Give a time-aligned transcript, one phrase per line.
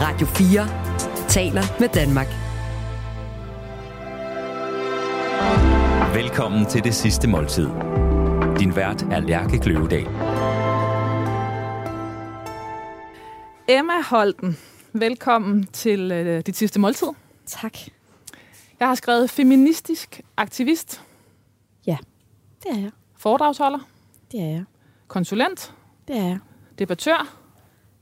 [0.00, 0.68] Radio 4
[1.28, 2.26] taler med Danmark.
[6.14, 7.66] Velkommen til det sidste måltid.
[8.58, 10.06] Din vært er Lærke Kløvedal.
[13.68, 14.56] Emma Holten,
[14.92, 17.08] velkommen til øh, dit sidste måltid.
[17.46, 17.78] Tak.
[18.80, 21.02] Jeg har skrevet feministisk aktivist,
[21.86, 21.96] Ja,
[22.62, 22.90] det er jeg.
[23.16, 23.78] foredragsholder,
[24.32, 24.64] Det er jeg.
[25.08, 25.74] konsulent,
[26.08, 26.38] Det er jeg.
[26.78, 27.34] debattør.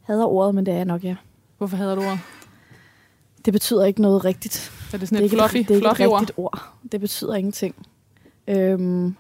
[0.03, 1.17] Hader ordet, men det er jeg nok, ja.
[1.59, 2.19] Hvorfor hedder du ordet?
[3.45, 4.73] Det betyder ikke noget rigtigt.
[4.87, 6.21] Er det Det sådan er et ikke, fluffy, et, det er ikke fluffy et ord?
[6.21, 6.69] rigtigt ord.
[6.93, 7.75] Det betyder ingenting.
[8.49, 9.17] Øhm,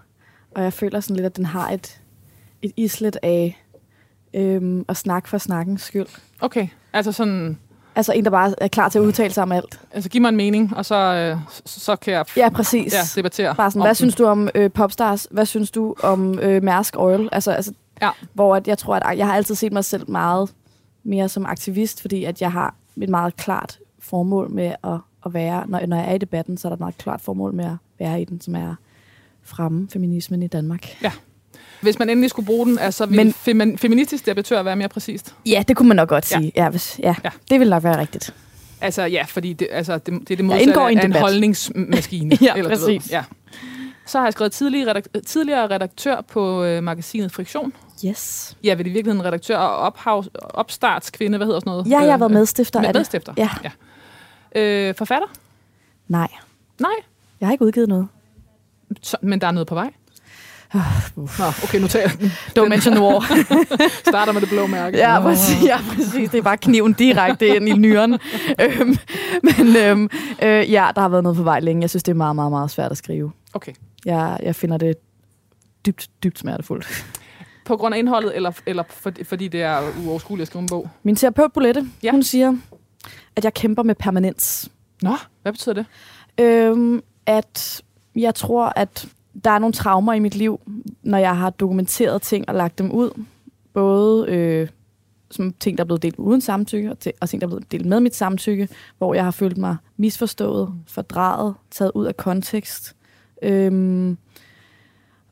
[0.54, 2.00] og jeg føler sådan lidt, at den har et,
[2.62, 3.62] et islet af
[4.34, 6.06] øhm, at snakke for snakkens skyld.
[6.40, 7.58] Okay, altså sådan,
[7.94, 9.80] Altså en, der bare er klar til at udtale sig om alt.
[9.92, 12.92] altså giv mig en mening, og så, øh, så- kan jeg Ja, præcis.
[12.94, 13.54] ja, debattere.
[13.54, 13.94] Bare sådan, hvad den.
[13.94, 15.26] synes du om øh, Popstars?
[15.30, 17.28] Hvad synes du om øh, Mærsk Oil?
[17.32, 17.72] Altså, altså
[18.02, 18.10] Ja.
[18.32, 20.50] hvor at jeg tror, at jeg har altid set mig selv meget
[21.06, 25.64] mere som aktivist, fordi at jeg har et meget klart formål med at, at være,
[25.68, 27.76] når, når jeg er i debatten, så er der et meget klart formål med at
[27.98, 28.74] være i den, som er
[29.42, 30.86] fremme feminismen i Danmark.
[31.82, 33.32] Hvis man endelig skulle bruge den, altså ville Men-
[33.72, 35.34] femi- feministisk debattør være mere præcist?
[35.46, 36.38] Ja, det kunne man nok godt Ja.
[36.38, 36.52] sige.
[36.56, 37.14] Ja, hvis, ja, Ja.
[37.24, 37.30] ja.
[37.50, 38.34] det ville nok være rigtigt.
[38.80, 41.20] Altså ja, fordi det, altså, det, det er det modsatte en af en debat.
[41.20, 42.36] holdningsmaskine.
[42.42, 43.10] Ja, ved, præcis.
[43.12, 43.24] ja.
[44.06, 47.72] Så har jeg skrevet tidligere, redak- tidligere redaktør på øh, magasinet Friktion.
[48.04, 48.56] Yes.
[48.64, 51.86] Ja, vel i virkeligheden redaktør og ophav, opstartskvinde, hvad hedder sådan noget?
[51.90, 53.00] Ja, jeg har været Øh, medstifter med, af det.
[53.00, 53.32] medstifter.
[53.36, 53.48] Ja.
[53.64, 53.70] ja.
[54.60, 55.28] Øh, forfatter?
[56.08, 56.28] Nej,
[56.80, 56.90] Nej,
[57.40, 58.08] jeg har ikke udgivet noget.
[59.02, 59.90] så, men der er noget på vej.
[61.16, 61.22] Nå,
[61.64, 62.30] okay, nu tager jeg.
[62.58, 63.24] Don't mention war.
[64.08, 64.98] Starter med det blå mærke.
[64.98, 66.30] Ja, præcis, ja, præcis.
[66.30, 68.12] Det er bare kniven direkte ind i nyren.
[68.62, 68.96] øhm,
[69.42, 70.10] men øhm,
[70.42, 71.82] øh, ja, der har været noget på vej længe.
[71.82, 73.32] Jeg synes, det er meget, meget, meget svært at skrive.
[73.54, 73.72] Okay.
[74.04, 74.94] Jeg, jeg finder det
[75.86, 77.04] dybt, dybt smertefuldt.
[77.66, 80.88] På grund af indholdet, eller, eller for, fordi det er uoverskueligt at skrive en bog?
[81.02, 82.10] Min terapeut, Bolette, Ja.
[82.10, 82.56] hun siger,
[83.36, 84.70] at jeg kæmper med permanens.
[85.02, 85.86] Nå, hvad betyder det?
[86.40, 87.82] Øhm, at
[88.16, 89.08] jeg tror, at
[89.44, 90.60] der er nogle traumer i mit liv,
[91.02, 93.22] når jeg har dokumenteret ting og lagt dem ud.
[93.74, 94.68] Både øh,
[95.30, 97.86] som ting, der er blevet delt uden samtykke, og, og ting, der er blevet delt
[97.86, 102.96] med mit samtykke, hvor jeg har følt mig misforstået, fordrejet, taget ud af kontekst.
[103.42, 104.16] Øhm,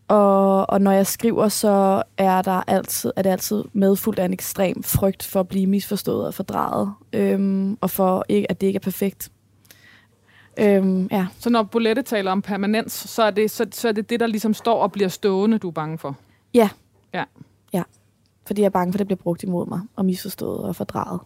[0.09, 4.32] og, og når jeg skriver, så er, der altid, er det altid medfuldt af en
[4.32, 8.76] ekstrem frygt for at blive misforstået og fordrejet, øhm, og for ikke, at det ikke
[8.76, 9.28] er perfekt.
[10.59, 11.26] Øhm, ja.
[11.38, 14.26] Så når Bolette taler om permanens, så er, det, så, så er det det, der
[14.26, 16.16] ligesom står og bliver stående, du er bange for.
[18.47, 21.20] Fordi jeg er bange for, at det bliver brugt imod mig, og misforstået og fordrejet.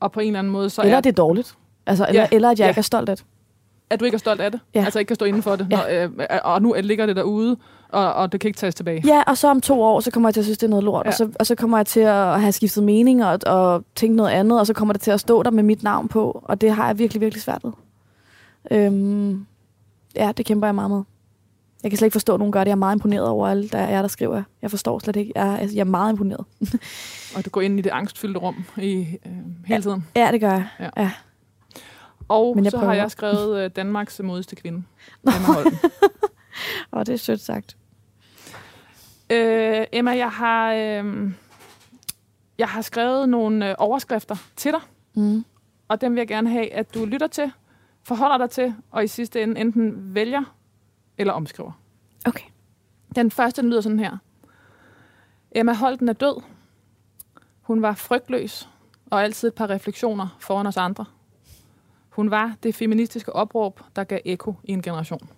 [0.00, 1.58] Og på en eller anden måde, så eller er, det er dårligt.
[1.86, 2.36] Altså, eller, Ja, ja.
[2.36, 2.68] eller at jeg ja.
[2.68, 3.26] ikke er stolt af det.
[3.90, 4.60] At du ikke er stolt af det.
[4.74, 4.84] Ja.
[4.84, 5.66] Altså ikke kan stå inden for det.
[5.70, 5.76] Ja.
[5.76, 7.56] Når, øh, og nu ligger det derude,
[7.88, 9.02] og, og det kan ikke tages tilbage.
[9.06, 10.84] Ja, og så om to år, så kommer jeg til at synes, det er noget
[10.84, 11.06] lort.
[11.06, 11.08] Ja.
[11.08, 11.10] Ja.
[11.10, 14.30] Og, så, og så kommer jeg til at have skiftet mening og, og tænke noget
[14.30, 16.40] andet, og så kommer det til at stå der med mit navn på.
[16.44, 17.72] Og det har jeg virkelig, virkelig svært ved.
[18.70, 19.46] Øhm,
[20.16, 21.02] ja, det kæmper jeg meget med.
[21.82, 22.68] Jeg kan slet ikke forstå, at nogen gør det.
[22.68, 24.42] Jeg er meget imponeret over alle, der er, der skriver.
[24.62, 25.32] Jeg forstår slet ikke.
[25.34, 26.44] Jeg, altså, jeg er meget imponeret.
[27.36, 29.32] Og du går ind i det angstfyldte rum i, øh,
[29.66, 30.06] hele tiden.
[30.16, 30.66] Ja, det gør jeg.
[30.80, 30.88] Ja.
[30.96, 31.10] Ja.
[32.28, 32.96] Og Men jeg så har prøver.
[32.96, 34.82] jeg skrevet øh, Danmarks modigste kvinde.
[35.22, 35.78] Emma Holten.
[36.90, 37.76] Og det er sødt sagt.
[39.30, 41.32] øh, Emma, jeg har, øh,
[42.58, 44.80] jeg har skrevet nogle øh, overskrifter til dig,
[45.14, 45.44] Mm.
[45.88, 47.52] og dem vil jeg gerne have, at du lytter til,
[48.02, 50.54] forholder dig til, og i sidste ende enten vælger
[51.18, 51.72] eller omskriver.
[52.26, 52.44] Okay.
[53.14, 54.16] Den første den lyder sådan her.
[55.54, 56.42] Emma Holten er død.
[57.62, 58.68] Hun var frygtløs
[59.10, 61.04] og altid et par refleksioner foran os andre.
[62.18, 65.28] Hun var det feministiske opråb, der gav ekko i en generation.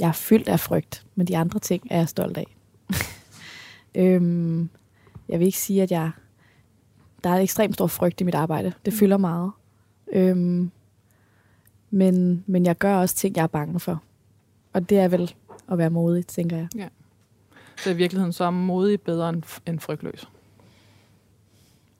[0.00, 2.56] Jeg er fyldt af frygt, men de andre ting er jeg stolt af.
[4.02, 4.70] øhm,
[5.28, 6.10] jeg vil ikke sige, at jeg...
[7.24, 8.72] Der er ekstremt stor frygt i mit arbejde.
[8.84, 9.52] Det fylder meget.
[10.12, 10.70] Øhm,
[11.90, 14.02] men, men jeg gør også ting, jeg er bange for.
[14.72, 15.34] Og det er vel
[15.68, 16.68] at være modig, tænker jeg.
[17.76, 20.28] Så i virkeligheden så er modig bedre end, end frygtløs.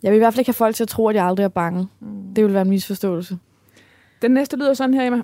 [0.02, 1.48] Jeg vil i hvert fald ikke have folk til at tro, at jeg aldrig er
[1.48, 1.88] bange.
[2.00, 2.34] Mm.
[2.34, 3.38] Det vil være en misforståelse.
[4.22, 5.22] Den næste lyder sådan her, Emma.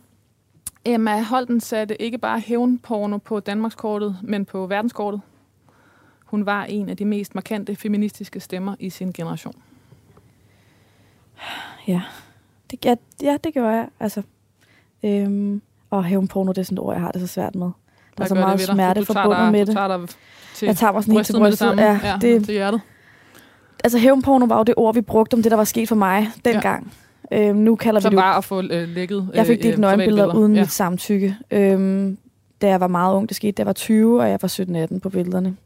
[0.85, 5.21] Emma Holten satte ikke bare hævnporno på Danmarkskortet, men på verdenskortet.
[6.25, 9.55] Hun var en af de mest markante feministiske stemmer i sin generation.
[11.87, 12.03] Ja,
[12.71, 13.89] det, ja, ja, det gør jeg.
[14.01, 14.23] Altså,
[15.03, 17.71] øhm, og hævnporno, det er sådan et ord, jeg har det så svært med.
[18.19, 19.77] Der er så meget smerte forbundet med du det.
[19.77, 20.09] tager dig
[20.55, 21.77] til Jeg tager mig sådan helt til brystet.
[21.77, 22.81] Ja, ja, det, til hjertet.
[23.85, 26.29] Altså hævnporno var jo det ord, vi brugte om det, der var sket for mig
[26.45, 26.93] dengang.
[27.31, 27.49] Ja.
[27.49, 29.79] Øhm, nu kalder Som vi det var at få øh, lækket Jeg fik øh, øh,
[29.79, 30.61] nøgenbilleder uden ja.
[30.61, 31.37] mit samtykke.
[31.51, 32.19] Øhm,
[32.63, 34.99] da jeg var meget ung, det skete, da jeg var 20, og jeg var 17-18
[34.99, 35.57] på billederne.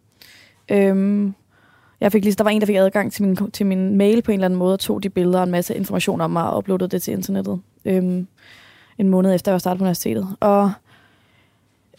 [0.70, 1.34] Øhm,
[2.00, 4.32] Jeg fik lige, der var en, der fik adgang til min, til min mail på
[4.32, 6.58] en eller anden måde, og tog de billeder og en masse information om mig og
[6.58, 7.60] uploadede det til internettet.
[7.84, 8.26] Øhm,
[8.98, 10.36] en måned efter, jeg var startet på universitetet.
[10.40, 10.72] Og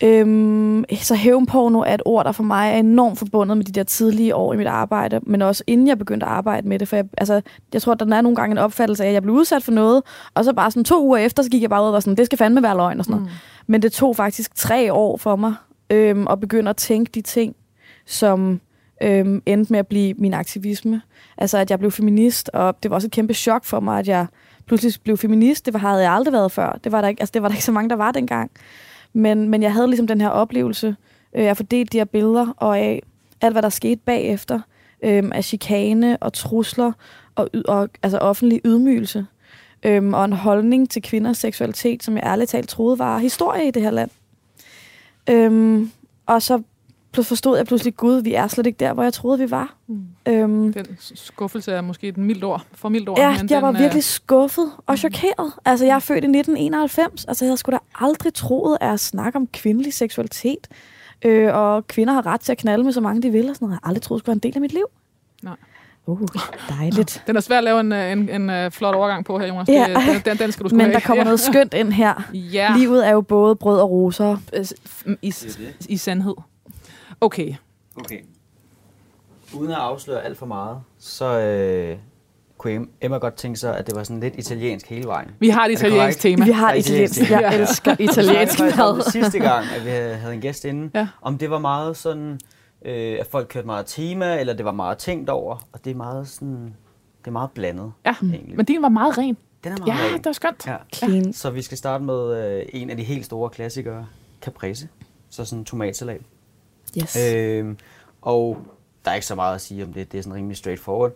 [0.04, 3.84] øhm, så hævnporno er et ord, der for mig er enormt forbundet med de der
[3.84, 6.88] tidlige år i mit arbejde, men også inden jeg begyndte at arbejde med det.
[6.88, 7.42] For jeg, altså,
[7.74, 10.04] jeg tror, der er nogle gange en opfattelse af, at jeg blev udsat for noget,
[10.34, 12.18] og så bare sådan to uger efter, så gik jeg bare ud og var sådan,
[12.18, 13.32] det skal fandme være løgn og sådan noget.
[13.32, 13.72] Mm.
[13.72, 15.54] Men det tog faktisk tre år for mig
[15.90, 17.56] øhm, at begynde at tænke de ting,
[18.06, 18.60] som
[19.04, 21.02] øhm, endte med at blive min aktivisme.
[21.38, 24.08] Altså, at jeg blev feminist, og det var også et kæmpe chok for mig, at
[24.08, 24.26] jeg
[24.68, 25.66] pludselig blev feminist.
[25.66, 26.80] Det var, havde jeg aldrig været før.
[26.84, 28.52] Det var der ikke, altså, det var der ikke så mange, der var dengang.
[29.14, 30.96] Men, men jeg havde ligesom den her oplevelse.
[31.36, 33.02] Øh, jeg fordelte de her billeder, og af
[33.42, 34.60] alt, hvad der skete bagefter,
[35.04, 36.92] øh, af chikane og trusler,
[37.36, 39.26] og, og altså offentlig ydmygelse.
[39.84, 43.72] øh, og en holdning til kvinders seksualitet, som jeg ærligt talt troede var historie i
[43.72, 44.10] det her land.
[45.30, 45.82] Øh,
[46.26, 46.62] og så
[47.22, 49.76] forstod jeg pludselig, Gud, vi er slet ikke der, hvor jeg troede, vi var.
[49.88, 50.06] Mm.
[50.28, 53.18] Øhm, Den skuffelse er måske et mildt ord, for mildt ord.
[53.20, 55.54] ja, men jeg den, var øh, virkelig skuffet og chokeret.
[55.66, 57.26] Altså, jeg er født i 1991.
[57.26, 60.68] Altså, jeg havde sgu da aldrig troet at snakke om kvindelig seksualitet.
[61.26, 63.50] Øh, og kvinder har ret til at knalde med så mange, de vil.
[63.50, 63.72] Og sådan noget.
[63.72, 64.86] Jeg har aldrig troet, det skulle være en del af mit liv.
[65.44, 65.56] Nej.
[66.06, 66.20] Uh,
[66.70, 67.24] dejligt.
[67.28, 69.68] Den er svær at lave en, øh, en, en, en flot overgang på her, Jonas.
[69.68, 69.86] Ja.
[69.88, 70.94] Det, den, den, den skal du sgu Men have.
[70.94, 72.30] der kommer noget skønt ind her.
[72.54, 74.38] Ja, Livet er jo både brød og roser.
[75.22, 75.34] i, i,
[75.90, 76.34] i sandhed.
[77.22, 77.54] Okay.
[77.96, 78.20] Okay.
[79.56, 81.98] Uden at afsløre alt for meget, så øh,
[82.58, 85.32] kunne Emma godt tænke sig, at det var sådan lidt italiensk hele vejen.
[85.40, 86.46] Vi har et italiensk tema.
[86.46, 87.18] Vi har et italiensk.
[87.22, 87.42] italiensk.
[87.52, 89.12] Jeg elsker italiensk mad.
[89.12, 91.08] sidste gang, at vi havde havde en gæst inde, Ja.
[91.22, 92.40] om det var meget sådan,
[92.86, 95.96] øh, at folk kørte meget tema, eller det var meget tænkt over, og det er
[95.96, 96.76] meget sådan,
[97.22, 98.58] det er meget blandet, Ja, egentlig.
[98.58, 99.38] men din var meget ren.
[99.64, 100.18] Den er meget Ja, ren.
[100.18, 100.68] det var skønt.
[100.68, 100.76] Ja.
[100.96, 101.34] Clean.
[101.34, 104.06] Så vi skal starte med øh, en af de helt store klassikere,
[104.42, 104.88] caprese.
[105.30, 106.22] Så sådan en tomatsalat.
[107.02, 107.16] Yes.
[107.34, 107.66] Øh,
[108.22, 108.58] og
[109.06, 111.12] der er ikke så meget at sige om det, det er sådan rimelig straightforward.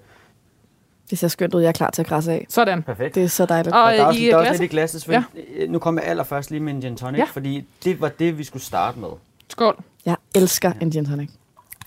[1.10, 1.62] Det ser skønt ud.
[1.62, 2.46] Jeg er klar til at krasse af.
[2.50, 2.84] Sådan.
[2.84, 3.16] Perfekt.
[3.16, 3.76] Det er så dejligt.
[3.76, 5.08] Og Og der er også, i der er også lidt i glasset.
[5.08, 5.24] Ja.
[5.70, 7.24] Nu kommer jeg allerførst lige med en gin tonic, Ja.
[7.24, 7.30] ja.
[7.34, 9.08] fordi det var det, vi skulle starte med.
[9.50, 9.78] Skål.
[10.06, 11.30] Jeg elsker en gin tonic.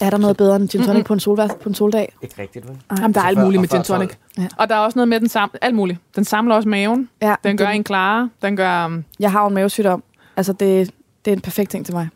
[0.00, 2.12] Er der noget bedre end gin tonic på en, solvær, på en soldag?
[2.22, 2.78] Ikke rigtigt, vel?
[2.98, 4.08] Jamen, der er alt muligt med gin tonic.
[4.08, 4.16] 12.
[4.38, 4.48] Ja.
[4.58, 5.98] Og der er også noget med den samme, alt muligt.
[6.16, 7.08] Den samler også maven.
[7.22, 8.30] Ja, Den gør det- en klarere.
[8.42, 10.02] Den gør, um, Jeg har jo en mavesygdom.
[10.36, 10.90] Altså, det,
[11.24, 12.08] det er en perfekt ting til mig.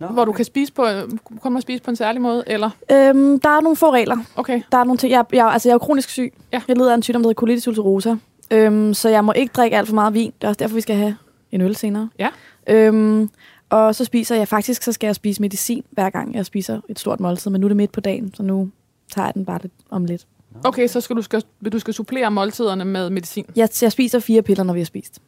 [0.00, 0.86] Nå, hvor du kan spise på,
[1.42, 2.70] kommer at spise på en særlig måde, eller?
[2.92, 4.16] Øhm, der er nogle få regler.
[4.36, 4.62] Okay.
[4.72, 5.12] Der er nogle ting.
[5.12, 6.32] Jeg, jeg, altså, jeg er jo kronisk syg.
[6.52, 6.62] Ja.
[6.68, 8.14] Jeg lider af en sygdom, der hedder colitis ulcerosa.
[8.50, 10.32] Øhm, så jeg må ikke drikke alt for meget vin.
[10.40, 11.16] Det er også derfor, vi skal have
[11.52, 12.08] en øl senere.
[12.18, 12.28] Ja.
[12.66, 13.30] Øhm,
[13.70, 16.98] og så spiser jeg faktisk, så skal jeg spise medicin, hver gang jeg spiser et
[16.98, 17.50] stort måltid.
[17.50, 18.70] Men nu er det midt på dagen, så nu
[19.14, 20.26] tager jeg den bare lidt om lidt.
[20.64, 21.42] Okay, så skal du, skal,
[21.72, 23.44] du skal supplere måltiderne med medicin.
[23.56, 25.18] Jeg, jeg spiser fire piller, når vi har spist.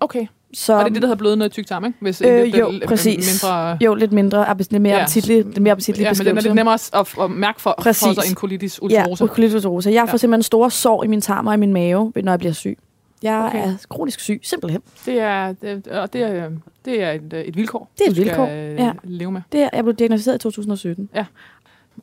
[0.00, 0.26] Okay.
[0.54, 1.98] Så, Og det er det, der hedder blødende tyktarm, ikke?
[2.00, 3.42] Hvis Øh, lidt, jo, lidt præcis.
[3.44, 5.00] Mindre, Jo, lidt mindre, appes- lidt mere Ja.
[5.02, 7.82] appetitlig, lidt mere appetitlig ja, men den er lidt nemmere at, at, mærke for, for
[7.82, 8.02] Præcis.
[8.14, 9.26] sig en colitis Ja, ulcerosa.
[9.26, 9.90] colitis ulcerosa.
[9.90, 10.16] Jeg får Ja.
[10.16, 12.78] simpelthen store sår i min tarm og i min mave, når jeg bliver syg.
[13.22, 13.68] Jeg Okay.
[13.68, 14.82] er kronisk syg, simpelthen.
[15.06, 16.50] Det er, det, og det er,
[16.84, 18.92] det er et, et vilkår, Det er et vilkår, skal øh, ja.
[19.04, 19.40] leve med.
[19.52, 21.08] Det er, jeg blev diagnosticeret i 2017.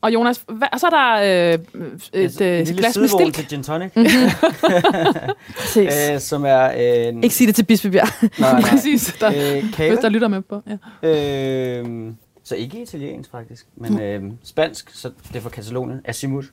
[0.04, 1.54] Og Jonas, hvad, og så er der øh,
[2.14, 3.36] et, en øh, et glas med stilk.
[3.36, 3.92] til gin tonic,
[6.14, 7.24] øh, som er en...
[7.24, 8.08] Ikke sige det til Bispebjerg.
[8.40, 10.62] nej, nej, Præcis, der, øh, hvis der lytter med på.
[11.04, 11.10] Ja.
[11.10, 12.12] Øh,
[12.44, 16.02] så ikke italiensk faktisk, men øh, spansk, så det er fra Katalonien.
[16.06, 16.46] Azimut.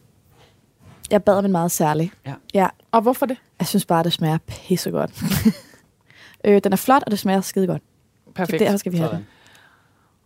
[1.11, 2.13] Jeg bad om en meget særlig.
[2.27, 2.33] Ja.
[2.55, 2.69] ja.
[2.93, 3.37] Og hvorfor det?
[3.59, 5.23] Jeg synes bare, det smager pissegodt.
[6.45, 7.83] øh, den er flot, og det smager skide godt.
[8.35, 8.61] Perfekt.
[8.61, 9.21] Derfor skal vi have Sådan.
[9.21, 9.27] den.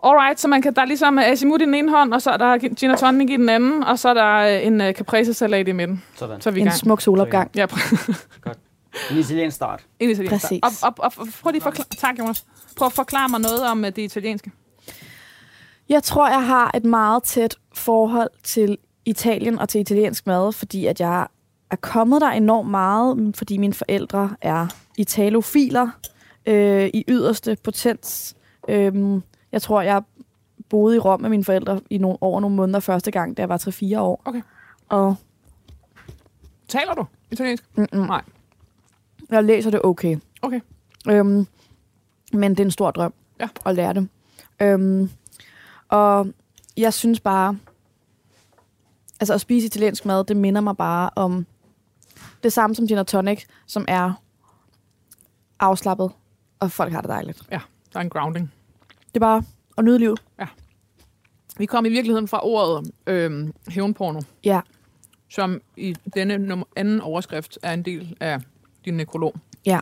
[0.05, 2.37] Alright, så man kan, der er ligesom azimut i den ene hånd, og så er
[2.37, 5.69] der gin og tonic i den anden, og så er der øh, en uh, caprese-salat
[5.69, 6.03] i midten.
[6.17, 6.41] Sådan.
[6.41, 6.77] Så er vi i En gang.
[6.79, 7.51] smuk solopgang.
[7.57, 8.15] Ja, pr-
[9.11, 9.85] En italiensk start.
[10.01, 10.43] en italiensk.
[10.43, 10.61] Præcis.
[10.63, 12.45] Og, og, og, og prøv lige at forklare, tak, Jonas.
[12.77, 14.51] Prøv at forklare mig noget om uh, det italienske.
[15.89, 20.87] Jeg tror, jeg har et meget tæt forhold til Italien og til italiensk mad, fordi
[20.87, 21.27] at jeg
[21.71, 24.67] er kommet der enormt meget, fordi mine forældre er
[24.99, 25.89] italofiler
[26.47, 28.35] øh, i yderste potens.
[28.69, 29.23] Øhm,
[29.55, 30.03] jeg tror, jeg
[30.69, 33.49] boede i Rom med mine forældre i nogle, over nogle måneder første gang, da jeg
[33.49, 34.23] var 3-4 år.
[34.25, 34.43] Okay.
[34.89, 35.17] Og
[36.69, 37.65] Taler du italiensk?
[37.77, 38.23] mm-mm, Nej.
[39.31, 40.17] jeg læser det okay.
[40.43, 40.61] Okay.
[41.09, 41.47] Øhm,
[42.33, 43.49] men det er en stor drøm Ja.
[43.67, 44.09] at lære det.
[44.63, 45.11] Øhm,
[45.89, 46.27] og
[46.77, 47.59] jeg synes bare,
[49.21, 51.47] altså at spise italiensk mad, det minder mig bare om
[52.43, 54.13] det samme som gin og tonic, som er
[55.61, 56.11] afslappet,
[56.61, 57.43] og folk har det dejligt.
[57.51, 57.59] Der
[57.95, 58.53] er en grounding.
[59.15, 59.43] Det er bare
[59.79, 60.23] at nyde livet.
[61.59, 64.61] Vi kom i virkeligheden fra ordet øh, hævnporno, Ja,
[65.31, 68.39] som i denne nummer, anden overskrift er en del af
[68.85, 69.35] din nekrolog.
[69.65, 69.73] det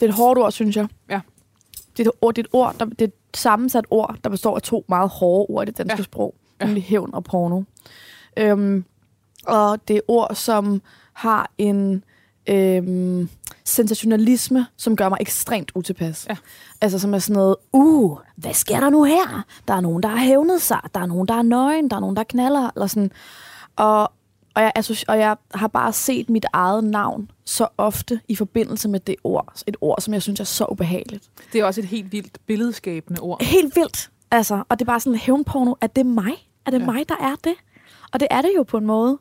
[0.00, 0.88] er et hårdt ord, synes jeg.
[1.10, 1.20] Ja.
[1.96, 4.30] Det er et ord, det er et, ord, der, det er et sammensat ord, der
[4.30, 6.02] består af to meget hårde ord i det danske Ja.
[6.02, 6.66] sprog, Ja.
[6.66, 7.62] nemlig hævn og porno.
[8.36, 8.84] Øhm,
[9.46, 10.82] Og det er ord, som
[11.12, 12.04] har en
[12.48, 13.28] øhm,
[13.64, 16.26] sensationalisme, som gør mig ekstremt utilpas.
[16.28, 16.36] Ja.
[16.80, 19.44] Altså som er sådan noget, uh, hvad sker der nu her?
[19.68, 20.80] Der er nogen, der har hævnet sig.
[20.94, 21.90] Der er nogen, der er nøgen.
[21.90, 22.70] Der er nogen, der knaller.
[22.76, 23.10] Eller sådan.
[23.76, 24.12] Og,
[24.54, 28.88] og, jeg, associ- og jeg har bare set mit eget navn så ofte i forbindelse
[28.88, 29.52] med det ord.
[29.66, 31.30] Et ord, som jeg synes er så ubehageligt.
[31.52, 33.42] Det er også et helt vildt billedskabende ord.
[33.42, 34.10] Helt vildt.
[34.30, 36.48] Altså, og det er bare sådan, hævnporno, er det mig?
[36.66, 36.84] Er det ja.
[36.84, 37.54] mig, der er det?
[38.12, 39.18] Og det er det jo på en måde.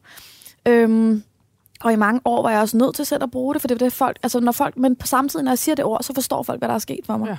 [0.65, 1.23] Øhm,
[1.83, 3.81] og i mange år var jeg også nødt til selv at bruge det, for det
[3.81, 6.03] er det folk, altså når folk, men på samme tid, når jeg siger det ord,
[6.03, 7.27] så forstår folk, hvad der er sket for mig.
[7.27, 7.37] Ja.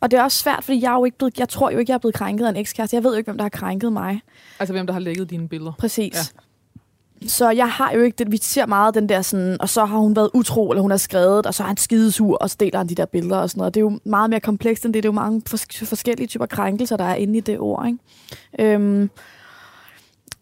[0.00, 1.90] Og det er også svært, fordi jeg er jo ikke blevet, jeg tror jo ikke,
[1.90, 2.96] jeg er blevet krænket af en ekskæreste.
[2.96, 4.20] Jeg ved jo ikke, hvem der har krænket mig.
[4.58, 5.72] Altså, hvem der har lægget dine billeder.
[5.78, 6.14] Præcis.
[6.14, 7.28] Ja.
[7.28, 9.98] Så jeg har jo ikke det, vi ser meget den der sådan, og så har
[9.98, 12.78] hun været utro, eller hun har skrevet, og så er han skidesur, og så deler
[12.78, 13.74] han de der billeder og sådan noget.
[13.74, 15.02] Det er jo meget mere komplekst end det.
[15.02, 18.74] Det er jo mange fors- forskellige typer krænkelser, der er inde i det ord, ikke?
[18.74, 19.10] Øhm,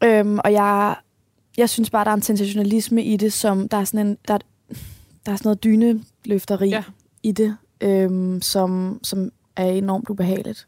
[0.05, 0.95] øhm, og jeg,
[1.57, 4.39] jeg synes bare, der er en sensationalisme i det, som der er sådan en, der,
[5.27, 6.77] der er sådan noget dyneløfteri Ja.
[6.77, 6.83] ja.
[7.23, 10.67] i det, øhm, som, som er enormt ubehageligt.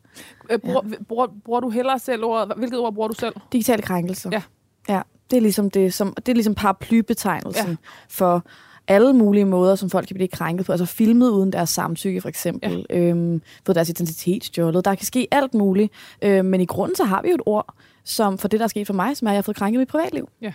[0.51, 2.57] Øh, bruger, bruger, bruger du hellere selv ordet?
[2.57, 3.35] Hvilket ord bruger du selv?
[3.53, 4.31] Digitale krænkelser.
[4.33, 4.43] Ja.
[4.89, 5.03] ja.
[5.31, 7.71] Det er ligesom det, som, det er ligesom paraplybetegnelsen Ja.
[7.71, 7.77] ja.
[8.09, 8.45] for
[8.89, 10.73] alle mulige måder, som folk kan blive krænket på.
[10.73, 12.87] Altså filmet uden deres samtykke, for eksempel.
[12.91, 12.97] Ja.
[12.99, 14.85] Øhm, fået deres identitet stjålet.
[14.85, 15.93] Der kan ske alt muligt.
[16.23, 18.69] Øhm, men i grunden så har vi jo et ord, som for det, der er
[18.69, 20.29] sket for mig, som er, at jeg har fået krænket mit privatliv.
[20.43, 20.53] Ja.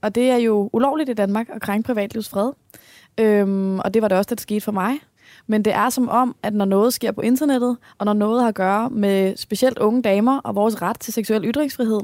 [0.00, 2.52] Og det er jo ulovligt i Danmark at krænke privatlivs fred.
[3.18, 4.98] Øhm, og det var det også, der skete for mig.
[5.46, 8.48] Men det er som om, at når noget sker på internettet, og når noget har
[8.48, 12.00] at gøre med specielt unge damer og vores ret til seksuel ytringsfrihed,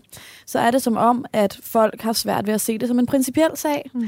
[0.46, 3.06] så er det som om, at folk har svært ved at se det som en
[3.06, 3.90] principiel sag.
[3.94, 4.04] Mm.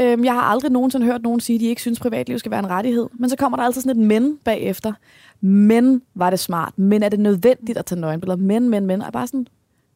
[0.00, 2.60] Øhm, jeg har aldrig nogensinde hørt nogen sige, at de ikke synes, privatliv skal være
[2.60, 3.06] en rettighed.
[3.12, 4.92] Men så kommer der altid sådan et men bagefter.
[5.40, 6.78] Men var det smart?
[6.78, 8.36] Men er det nødvendigt at tage nøgenbilleder?
[8.36, 9.00] Men, men, men.
[9.02, 9.46] Og er bare sådan,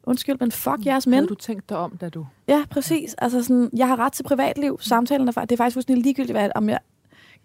[0.07, 1.13] undskyld, men fuck jeres men.
[1.13, 2.25] Havde du tænkt dig om, da du...
[2.47, 3.15] Ja, præcis.
[3.17, 4.77] Altså sådan, jeg har ret til privatliv.
[4.81, 6.79] Samtalen er, det er faktisk fuldstændig ligegyldigt, hvad, om jeg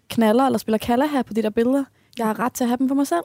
[0.09, 1.83] knaller eller spiller kallaha på de der billeder.
[2.17, 3.23] Jeg har ret til at have dem for mig selv.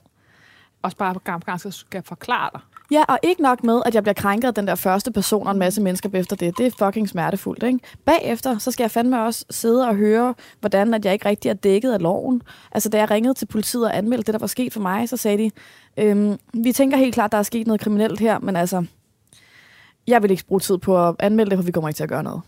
[0.82, 2.60] Også bare gang, gang skal, skal forklare dig.
[2.90, 5.52] Ja, og ikke nok med, at jeg bliver krænket af den der første person og
[5.52, 6.58] en masse mennesker efter det.
[6.58, 7.78] Det er fucking smertefuldt, ikke?
[8.04, 11.54] Bagefter, så skal jeg fandme også sidde og høre, hvordan at jeg ikke rigtig er
[11.54, 12.42] dækket af loven.
[12.72, 15.16] Altså, da jeg ringede til politiet og anmeldte det, der var sket for mig, så
[15.16, 15.50] sagde de,
[15.96, 18.84] øhm, vi tænker helt klart, der er sket noget kriminelt her, men altså,
[20.06, 22.08] jeg vil ikke bruge tid på at anmelde det, for vi kommer ikke til at
[22.08, 22.40] gøre noget.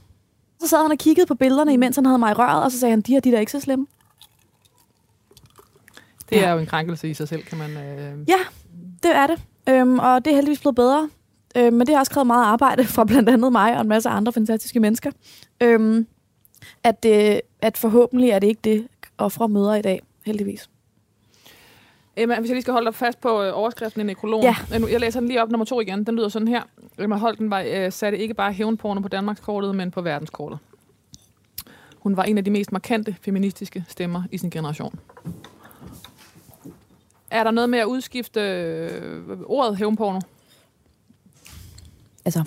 [0.61, 2.79] Så sad han og kiggede på billederne, imens han havde mig i røret, og så
[2.79, 3.87] sagde han, de her, de der er ikke så slemme.
[6.31, 6.47] Det Ja.
[6.47, 7.71] er jo en krænkelse i sig selv, kan man...
[7.71, 8.29] Øh...
[8.29, 8.39] Ja,
[9.03, 9.41] det er det.
[9.69, 11.11] Øhm, og det er heldigvis blevet bedre.
[11.57, 14.09] Øhm, men det har også krævet meget arbejde fra blandt andet mig og en masse
[14.09, 15.11] andre fantastiske mennesker.
[15.61, 16.07] Øhm,
[16.85, 18.89] at, det, at forhåbentlig er det ikke det,
[19.19, 20.71] ofre møder i dag, heldigvis.
[22.23, 24.45] Emma, hvis jeg lige skal holde dig fast på øh, overskriften i nekrologen.
[24.71, 24.77] Ja.
[24.77, 26.05] Øh, Jeg læser den lige op nummer to igen.
[26.07, 26.63] Den lyder sådan her.
[26.99, 30.59] Emma Holten var, øh, satte ikke bare hævnporno på Danmarkskortet, men på verdenskortet.
[31.99, 34.99] Hun var en af de mest markante feministiske stemmer i sin generation.
[37.31, 40.21] Er der noget med at udskifte øh, ordet hævnporno?
[42.25, 42.45] Altså,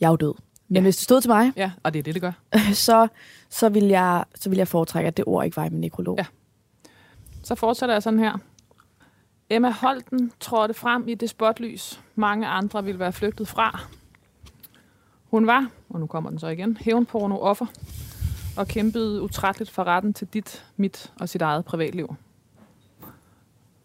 [0.00, 0.34] jeg er jo død.
[0.68, 0.80] Men ja.
[0.82, 2.32] hvis det stod til mig, Ja, og det er det, det gør.
[2.86, 3.08] så,
[3.48, 6.16] så, vil jeg, så vil jeg foretrække, at det ord ikke var i min nekrolog.
[6.18, 6.24] Ja.
[7.42, 8.38] Så fortsætter jeg sådan her.
[9.50, 12.00] Emma Holten trådte frem i det spotlys.
[12.14, 13.80] Mange andre ville være flygtet fra.
[15.30, 17.66] Hun var, og nu kommer den så igen, hævnporno offer
[18.56, 22.16] og kæmpede utrætteligt for retten til dit, mit og sit eget privatliv.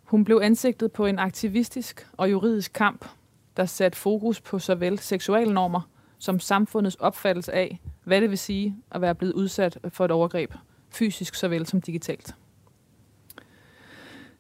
[0.04, 3.06] Hun blev ansigtet på en aktivistisk og juridisk kamp,
[3.58, 5.82] der satte fokus på såvel seksualnormer
[6.18, 10.54] som samfundets opfattelse af, hvad det vil sige at være blevet udsat for et overgreb,
[10.90, 12.36] fysisk såvel som digitalt.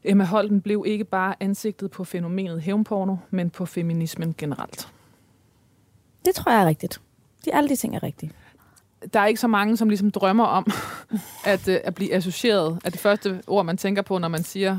[0.03, 4.87] Emma Holten blev ikke bare ansigtet på fænomenet hævnporno, men på feminismen generelt.
[6.25, 7.01] Det tror jeg er rigtigt.
[7.45, 8.31] De, alle de ting er rigtige.
[9.13, 10.71] Der er ikke så mange, som ligesom drømmer om
[11.45, 14.77] at, øh, at blive associeret af det første ord, man tænker på, når man siger,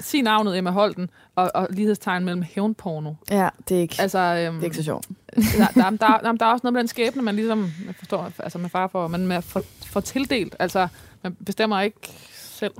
[0.00, 3.12] sig navnet Emma Holten, og, og lighedstegn mellem hævnporno.
[3.30, 5.08] Ja, det er ikke, Altså, øhm, det er ikke så sjovt.
[5.34, 5.42] der,
[5.74, 8.58] der, der, der, der er også noget med den skæbne, man ligesom jeg forstår, altså
[8.58, 10.56] med far for, man får, får tildelt.
[10.58, 10.88] Altså,
[11.22, 11.98] man bestemmer ikke
[12.32, 12.72] selv.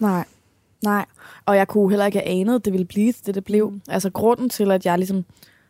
[0.00, 0.24] Nej,
[0.86, 1.06] nej.
[1.46, 3.70] Og jeg kunne heller ikke have anet, at det ville blive det, det blev.
[3.70, 3.80] Mm.
[3.88, 5.24] Altså grunden til, at jeg ligesom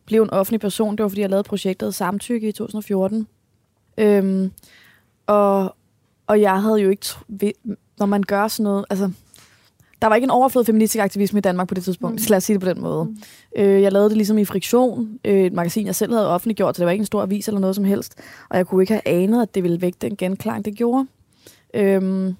[0.07, 3.27] blev en offentlig person, det var, fordi jeg lavede projektet Samtykke i 2014.
[3.99, 4.53] Øhm,
[5.27, 5.77] og,
[6.27, 7.07] og jeg havde jo ikke...
[7.99, 8.85] Når man gør sådan noget...
[8.91, 9.11] Altså,
[10.03, 12.21] der var ikke en overflod feministisk aktivisme i Danmark på det tidspunkt.
[12.21, 12.27] Mm.
[12.31, 13.05] Lad os sige det på den måde.
[13.05, 13.17] Mm.
[13.57, 16.81] Øh, jeg lavede det ligesom i Friktion, øh, et magasin, jeg selv havde offentliggjort, så
[16.81, 18.15] det var ikke en stor avis eller noget som helst.
[18.49, 21.07] Og jeg kunne ikke have anet, at det ville vække den genklang, det gjorde.
[21.75, 22.37] Øhm,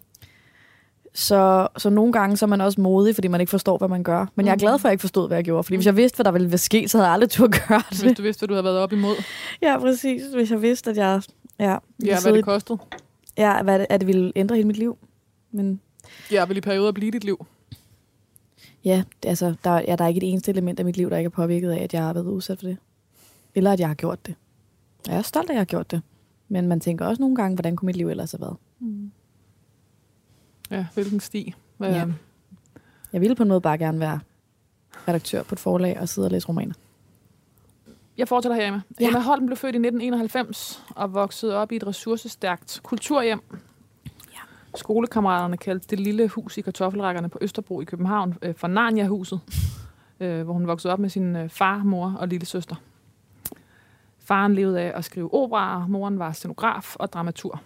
[1.17, 4.03] så, så nogle gange så er man også modig, fordi man ikke forstår, hvad man
[4.03, 4.27] gør.
[4.35, 5.63] Men jeg er glad for, at jeg ikke forstod, hvad jeg gjorde.
[5.63, 8.01] Fordi hvis jeg vidste, hvad der ville ske, så havde jeg aldrig turde gøre Hvis
[8.01, 8.19] det.
[8.19, 9.15] du vidste, hvad du havde været op imod.
[9.63, 10.23] Ja, præcis.
[10.35, 11.23] Hvis jeg vidste, at jeg
[11.59, 12.79] Ja, Ja, hvad det kostede.
[13.39, 14.99] ja hvad det, at det ville ændre hele mit liv.
[15.53, 15.81] Men
[16.33, 17.47] Ja, vel i perioder blive dit liv.
[18.85, 21.17] ja, det, altså, der, ja, der er ikke et eneste element af mit liv, der
[21.17, 22.77] ikke er påvirket af, at jeg har været udsat for det.
[23.55, 24.35] Eller at jeg har gjort det.
[25.09, 26.03] Jeg er stolt af, at jeg har gjort det.
[26.49, 28.57] Men man tænker også nogle gange, hvordan kunne mit liv ellers have været?
[30.71, 31.55] Ja, hvilken sti.
[31.77, 32.07] Hvad, Ja.
[33.13, 34.21] Jeg ville på en måde bare gerne være
[35.09, 36.75] redaktør på et forlag og sidde og læse romaner.
[38.19, 38.81] Jeg fortsætter her, Emma.
[39.01, 39.07] Ja.
[39.07, 43.41] Emma Holten blev født i 1991 og voksede op i et ressourcestærkt kulturhjem.
[44.33, 44.39] Ja.
[44.75, 49.41] Skolekammeraterne kaldte det lille hus i kartoffelrækkerne på Østerbro i København øh, for Narnia-huset,
[50.21, 52.77] øh, hvor hun voksede op med sin øh, far, mor og lille søster.
[54.19, 57.63] Faren levede af at skrive operaer, moren var scenograf og dramatur.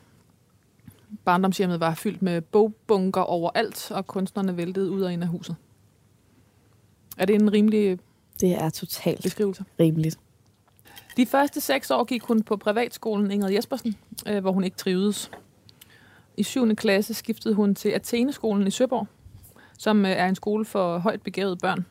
[1.25, 5.57] Barndomshjemmet var fyldt med bogbunker overalt, og kunstnerne væltede ud og ind af huset.
[7.19, 7.99] Er det en rimelig
[8.41, 9.65] Det er totalt beskrivelse?
[9.81, 10.19] rimeligt.
[11.17, 13.97] De første seks år gik hun på privatskolen Ingrid Jespersen,
[14.29, 15.31] øh, hvor hun ikke trivedes.
[16.37, 16.77] I 7.
[16.77, 19.07] klasse skiftede hun til Atheneskolen i Søborg,
[19.79, 21.87] som øh, er en skole for højt begavede børn.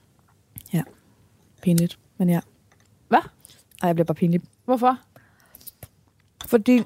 [1.61, 2.39] Pinligt, men ja.
[3.07, 3.19] Hvad?
[3.81, 4.41] Ej, jeg bliver bare pinlig.
[4.65, 4.97] Hvorfor?
[6.45, 6.83] Fordi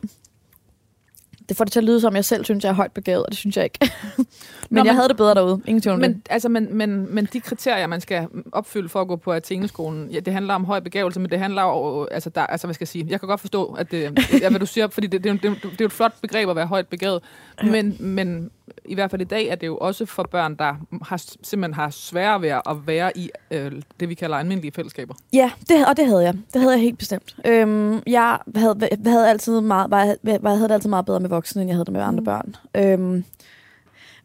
[1.50, 3.30] det får det til at lyde som, jeg selv synes, jeg er højt begavet, og
[3.32, 3.80] det synes jeg ikke.
[4.18, 4.26] men,
[4.70, 5.62] Nå, jeg men- havde det bedre derude.
[5.66, 6.10] Ingen tvivl om det.
[6.10, 10.10] Men, altså, men, men, men de kriterier, man skal opfylde for at gå på Atheneskolen,
[10.12, 12.84] ja, det handler om høj begavelse, men det handler jo, altså, der, altså hvad skal
[12.84, 15.30] jeg sige, jeg kan godt forstå, at det, ja, hvad du siger, fordi det, det,
[15.30, 17.22] er det, jo- det er jo et flot begreb at være højt begavet,
[17.64, 18.50] men, men
[18.86, 21.90] i hvert fald i dag er det jo også for børn, der har, simpelthen har
[21.90, 25.14] sværere ved at være i øh, det, vi kalder almindelige fællesskaber.
[25.34, 26.34] Ja, det, og det havde jeg.
[26.54, 27.36] Det havde jeg helt bestemt.
[27.46, 31.20] Øhm, jeg, havde, jeg havde altid meget, var, jeg, jeg havde det altid meget bedre
[31.20, 32.26] med voksne, end jeg havde det med andre Mm.
[32.26, 32.56] børn.
[32.76, 33.26] Øhm,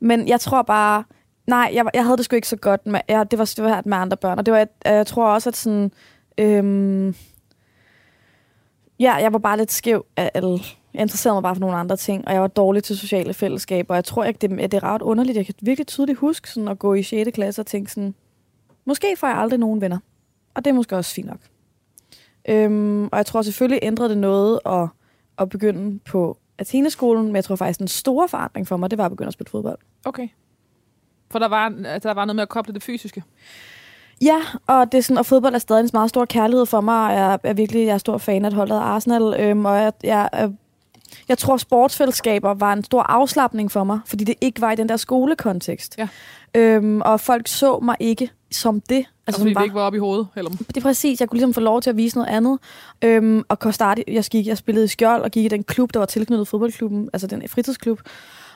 [0.00, 1.04] men jeg tror bare...
[1.47, 3.00] Nej, jeg, jeg havde det sgu ikke så godt med...
[3.09, 5.57] Ja, det var svært med andre børn, og det var, jeg, jeg tror også, at
[5.57, 5.92] sådan...
[6.38, 7.14] Øhm,
[9.00, 10.07] ja, jeg var bare lidt skæv.
[10.16, 10.59] af- Eller,
[10.95, 13.95] jeg interesserede mig bare for nogle andre ting, og jeg var dårlig til sociale fællesskaber.
[13.95, 15.37] Og jeg tror ikke, det, det er ret underligt.
[15.37, 17.31] Jeg kan virkelig tydeligt huske sådan, at gå i 6.
[17.35, 18.14] klasse og tænke sådan...
[18.85, 19.98] Måske får jeg aldrig nogen venner.
[20.55, 21.40] Og det er måske også fint nok.
[22.48, 24.88] Øhm, og jeg tror selvfølgelig ændrede det noget at,
[25.38, 29.05] at begynde på Atheneskolen, men jeg tror faktisk, den store forandring for mig, det var
[29.05, 29.79] at begynde at spille fodbold.
[30.05, 30.29] Okay.
[31.31, 33.22] For der var, altså, der var noget med at koble det fysiske.
[34.22, 37.07] Ja, og, det er sådan, og fodbold er stadig en meget stor kærlighed for mig,
[37.07, 39.92] og jeg er virkelig jeg er stor fan af holdet af Arsenal, øhm, og jeg,
[40.03, 40.53] jeg, jeg,
[41.29, 44.88] jeg tror, sportsfællesskaber var en stor afslappning for mig, fordi det ikke var i den
[44.88, 45.94] der skolekontekst.
[45.99, 46.09] Ja.
[46.55, 48.97] Øhm, og folk så mig ikke som det.
[49.27, 50.27] Altså, som fordi var- det ikke var oppe i hovedet.
[50.37, 51.21] Eller, Det er præcis.
[51.21, 52.59] Jeg kunne ligesom få lov til at vise noget andet.
[53.05, 55.94] Øhm, og kunne starte, jeg, gik, jeg spillede i Skjold og gik i den klub,
[55.94, 58.01] der var tilknyttet fodboldklubben, altså den fritidsklub.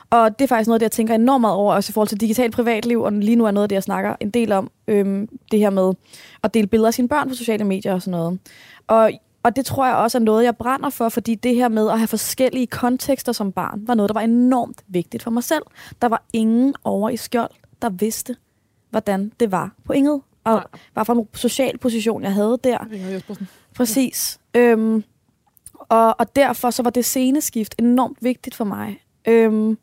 [0.09, 2.07] Og det er faktisk noget, af det jeg tænker enormt meget over, også i forhold
[2.07, 4.71] til digitalt privatliv, og lige nu er noget af det, jeg snakker en del om,
[4.87, 5.93] øhm, det her med
[6.43, 8.39] at dele billeder af sine børn på sociale medier og sådan noget.
[8.87, 9.11] Og,
[9.43, 11.97] og det tror jeg også er noget, jeg brænder for, fordi det her med at
[11.97, 15.63] have forskellige kontekster som barn, var noget, der var enormt vigtigt for mig selv.
[16.01, 17.51] Der var ingen over i Skjold,
[17.81, 18.35] der vidste,
[18.89, 20.63] hvordan det var på Ingrid, og Nej.
[20.93, 22.77] hvad for en social position, jeg havde der.
[23.75, 24.39] Præcis.
[24.53, 25.03] Øhm,
[25.73, 29.01] og, og derfor så var det sceneskift enormt vigtigt for mig.
[29.27, 29.77] Øhm,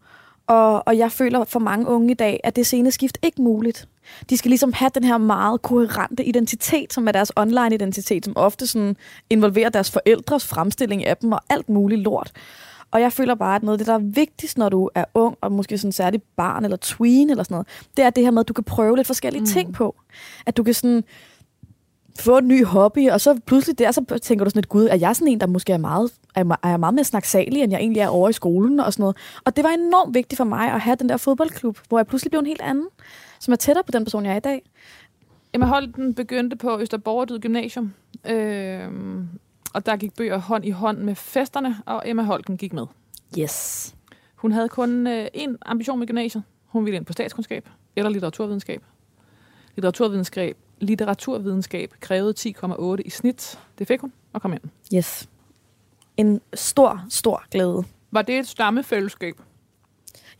[0.47, 3.89] og, og jeg føler for mange unge i dag, at det sceneskift ikke muligt.
[4.31, 8.67] De skal ligesom have den her meget koherente identitet, som er deres online-identitet, som ofte
[8.67, 8.97] sådan
[9.31, 12.33] involverer deres forældres fremstilling af dem og alt muligt lort.
[12.91, 15.37] Og jeg føler bare, at noget af det, der er vigtigst, når du er ung,
[15.41, 18.41] og måske sådan særligt barn eller tween eller sådan noget, det er det her med,
[18.41, 19.47] at du kan prøve lidt forskellige mm.
[19.47, 19.97] ting på.
[20.47, 21.05] At du kan sådan
[22.21, 24.97] få en ny hobby, og så pludselig der, så tænker du sådan lidt, gud, er
[24.97, 28.01] jeg sådan en, der måske er meget, er, er meget mere snaksalig, end jeg egentlig
[28.01, 29.17] er over i skolen og sådan noget.
[29.45, 32.31] Og det var enormt vigtigt for mig at have den der fodboldklub, hvor jeg pludselig
[32.31, 32.87] blev en helt anden,
[33.41, 34.63] som er tættere på den person, jeg er i dag.
[35.53, 37.95] Emma Holten begyndte på Østerborgerdyd Gymnasium,
[38.27, 38.89] øh,
[39.75, 42.87] og der gik bøger hånd i hånd med festerne, og Emma Holten gik med.
[43.39, 43.95] Yes.
[44.35, 46.43] Hun havde kun øh, én ambition med gymnasiet.
[46.67, 48.83] Hun ville ind på statskundskab eller litteraturvidenskab.
[49.77, 53.59] Litteraturvidenskab, litteraturvidenskab krævede 10,8 i snit.
[53.79, 54.61] Det fik hun og kom ind.
[54.95, 55.29] Yes.
[56.17, 57.85] En stor, stor glæde.
[58.11, 59.35] Var det et stammefællesskab?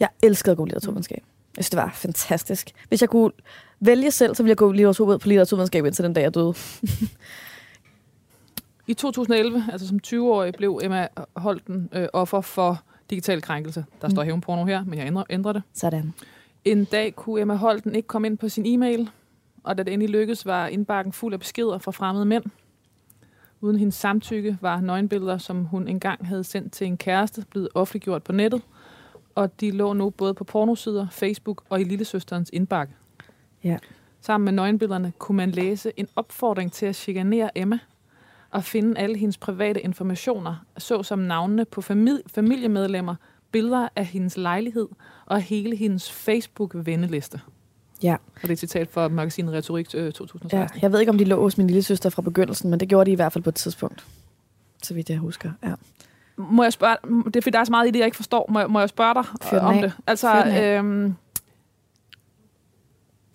[0.01, 1.23] Jeg elskede gå litteraturvidenskab.
[1.57, 2.71] Jeg synes, det var fantastisk.
[2.89, 3.33] Hvis jeg kunne
[3.81, 6.55] vælge selv, så ville jeg gå litteratur på litteraturvidenskab indtil den dag, jeg døde.
[8.87, 13.85] I 2011, altså som 20-årig, blev Emma Holten øh, offer for digital krænkelse.
[14.03, 15.63] Der står hævnporno her, men jeg ændrer, ændrer det.
[15.73, 16.15] Sådan.
[16.65, 19.11] En dag kunne Emma Holten ikke komme ind på sin e-mail,
[19.65, 22.45] og da det endelig lykkedes, var indbakken fuld af beskeder fra fremmede mænd.
[23.61, 28.23] Uden hendes samtykke var nøgenbilleder, som hun engang havde sendt til en kæreste, blevet offentliggjort
[28.23, 28.63] på nettet,
[29.35, 32.93] og de lå nu både på pornosider, Facebook og i lillesøsterens indbakke.
[33.65, 33.79] Ja.
[34.21, 37.79] Sammen med nøgenbillederne kunne man læse en opfordring til at chikanere Emma,
[38.55, 43.15] at finde alle hendes private informationer, såsom navnene på famili- familiemedlemmer,
[43.53, 44.89] billeder af hendes lejlighed
[45.27, 47.41] og hele hendes Facebook-venneliste.
[48.03, 48.13] Ja.
[48.15, 50.59] Og det er et citat fra magasinet Retorik øh, 2016.
[50.59, 50.67] ja.
[50.83, 53.07] Jeg ved ikke, om de lå hos min lille søster fra begyndelsen, men det gjorde
[53.07, 54.07] de i hvert fald på et tidspunkt.
[54.83, 55.53] Så vidt jeg husker.
[55.63, 55.75] Ja.
[56.37, 58.47] Må jeg spørge, det er fordi, der er så meget i det, jeg ikke forstår.
[58.49, 59.83] Må jeg, må jeg spørge dig Fyr den om af.
[59.83, 59.93] det?
[60.07, 61.15] Altså, Fyr øhm,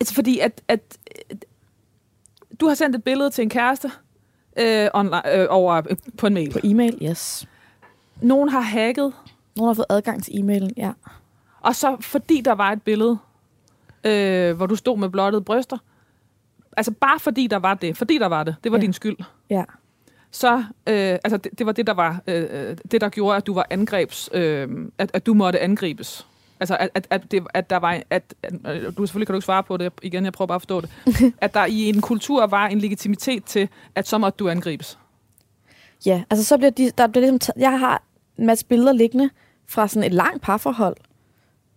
[0.00, 0.98] altså fordi, at, at,
[1.30, 1.44] at
[2.60, 3.90] du har sendt et billede til en kæreste
[4.58, 6.52] øh, online, øh, over øh, på en mail.
[6.52, 7.48] På e-mail, yes.
[8.20, 9.12] Nogen har hacket,
[9.56, 10.92] Nogen har fået adgang til e-mailen, ja.
[11.60, 13.18] og så fordi der var et billede,
[14.04, 15.78] øh, hvor du stod med blottede bryster,
[16.76, 18.82] altså bare fordi der var det, fordi der var det, det var Ja.
[18.82, 19.16] din skyld.
[19.50, 19.64] Ja.
[20.30, 23.46] Så øh, altså det, det var det der var øh, øh, det der gjorde at
[23.46, 26.26] du var angrebs øh, at, at du måtte angribes
[26.60, 29.36] altså at, at, at, det, at der var at, at øh, du selvfølgelig kan du
[29.36, 30.90] ikke svare på det igen jeg prøver bare at forstå det
[31.40, 34.98] at der i en kultur var en legitimitet til at så måtte du angribes
[36.06, 38.02] Ja, altså så bliver de, der bliver ligesom jeg har
[38.38, 39.30] en masse billeder liggende
[39.68, 40.96] fra sådan et langt parforhold,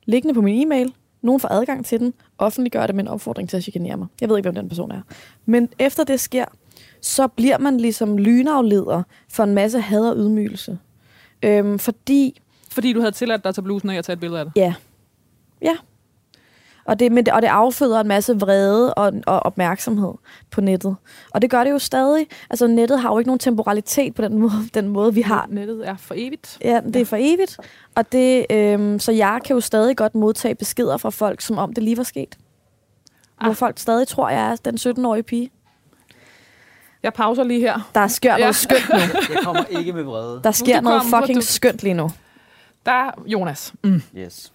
[0.05, 0.93] liggende på min e-mail.
[1.21, 4.07] Nogen får adgang til den, offentliggør det med en opfordring til at chikanere mig.
[4.21, 5.01] Jeg ved ikke, hvem den person er.
[5.45, 6.45] Men efter det sker,
[7.01, 10.77] så bliver man ligesom lynafleder for en masse had og ydmygelse.
[11.43, 14.39] Øhm, fordi fordi du havde tilladt dig at tage blusen af og tage et billede
[14.39, 14.73] af det Ja.
[15.61, 15.75] Ja.
[16.85, 20.13] Og det, men det, og det afføder en masse vrede og, og opmærksomhed
[20.51, 20.95] på nettet.
[21.33, 22.27] Og det gør det jo stadig.
[22.49, 25.47] Altså nettet har jo ikke nogen temporalitet på den måde, den måde vi har.
[25.49, 27.57] nettet er for evigt Ja, det er for evigt.
[27.95, 31.73] Og det, øhm, så jeg kan jo stadig godt modtage beskeder fra folk, som om
[31.73, 32.37] det lige var sket.
[33.39, 33.45] Ah.
[33.45, 35.51] Hvor folk stadig tror, jeg er den 17-årige pige.
[37.03, 38.35] Jeg pauser lige her Der sker Ja.
[38.37, 38.41] ja.
[38.43, 38.97] noget skønt nu.
[39.35, 40.41] Jeg kommer ikke med vrede.
[40.43, 42.11] Der sker du noget kom, fucking du- skønt lige nu.
[42.85, 44.01] der er Jonas mm.
[44.17, 44.53] Yes.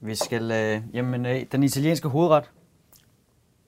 [0.00, 0.50] Vi skal...
[0.50, 2.44] Øh, jamen, øh, den italienske hovedret.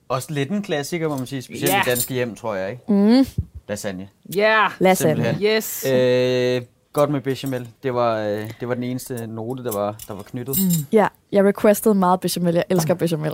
[0.09, 1.41] Også lidt en klassiker, må man sige.
[1.41, 1.81] Specielt Ja.
[1.81, 2.83] i danske hjem, tror jeg, ikke?
[2.87, 3.25] Mm.
[3.67, 4.09] Lasagne.
[4.37, 5.23] yeah Lasagne.
[5.23, 5.45] Simpelthen.
[5.57, 6.61] yes Øh,
[6.93, 7.69] godt med bechamel.
[7.83, 10.57] Det var, øh, det var den eneste note, der var, der var knyttet.
[10.61, 10.85] Mm.
[10.91, 12.53] Ja, jeg requestede meget bechamel.
[12.53, 13.33] Jeg elsker bechamel.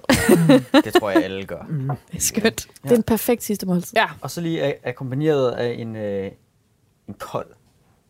[0.84, 1.62] Det tror jeg, alle gør.
[1.70, 1.88] Mm.
[2.12, 2.68] Det er skønt.
[2.84, 3.94] Det er en perfekt sidste måltid.
[3.96, 6.32] ja Og så lige a- akkompagneret af en, øh,
[7.08, 7.48] en kold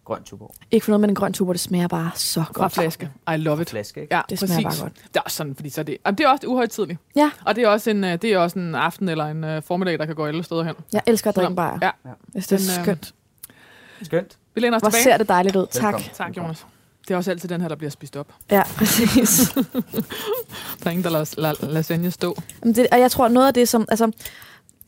[0.05, 0.53] grøn tuborg.
[0.71, 2.73] Ikke for noget med en grøn tuber, det smager bare så fra godt.
[2.73, 4.15] flaske I love it Flaske, ikke?
[4.15, 4.55] Ja, Det præcis.
[4.55, 4.93] smager bare godt.
[5.07, 6.99] Det er også sådan, fordi så er det, jamen, det er også uhøjtidligt.
[7.15, 9.63] Ja, Og det er også en, øh, det er også en aften eller en uh,
[9.63, 10.75] formiddag, der kan gå alle steder hen.
[10.93, 11.79] jeg elsker at drikke bajer.
[11.81, 11.91] Ja.
[12.31, 13.13] Synes, det er øh, skønt.
[14.01, 14.37] Skønt.
[14.57, 15.03] Vi læner os Hvor tilbage.
[15.03, 15.67] ser det dejligt ud.
[15.71, 15.83] Tak.
[15.93, 16.09] Velkommen.
[16.17, 16.65] Tak, Jonas.
[17.07, 18.27] Det er også altid den her, der bliver spist op.
[18.51, 19.39] Ja, præcis.
[20.83, 22.35] Der er ingen, der lader la- lasagne stå.
[22.63, 23.85] Jamen, det, og jeg tror, noget af det, som...
[23.89, 24.13] Altså, det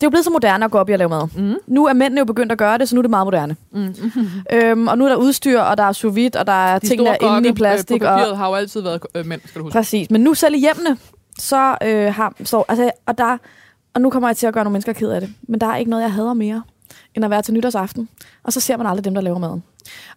[0.00, 1.28] er jo blevet så moderne at gå op i at lave mad.
[1.36, 1.54] Mm.
[1.66, 3.56] Nu er mændene jo begyndt at gøre det, så nu er det meget moderne.
[3.72, 3.94] Mm.
[4.52, 6.86] Øhm, og nu er der udstyr, og der er sous vide, og der er De
[6.88, 7.94] ting, der er inde i plastik.
[7.94, 9.72] øh, på og, papiret har jo altid været øh, mænd, skal du huske.
[9.78, 10.10] præcis.
[10.10, 10.96] Men nu selv i hjemmene,
[11.38, 12.32] så øh, har...
[12.44, 13.36] Så, altså, og, der,
[13.94, 15.30] og nu kommer jeg til at gøre nogle mennesker ked af det.
[15.48, 16.62] Men der er ikke noget, jeg hader mere,
[17.14, 18.08] end at være til nytårsaften.
[18.42, 19.62] Og så ser man aldrig dem, der laver maden.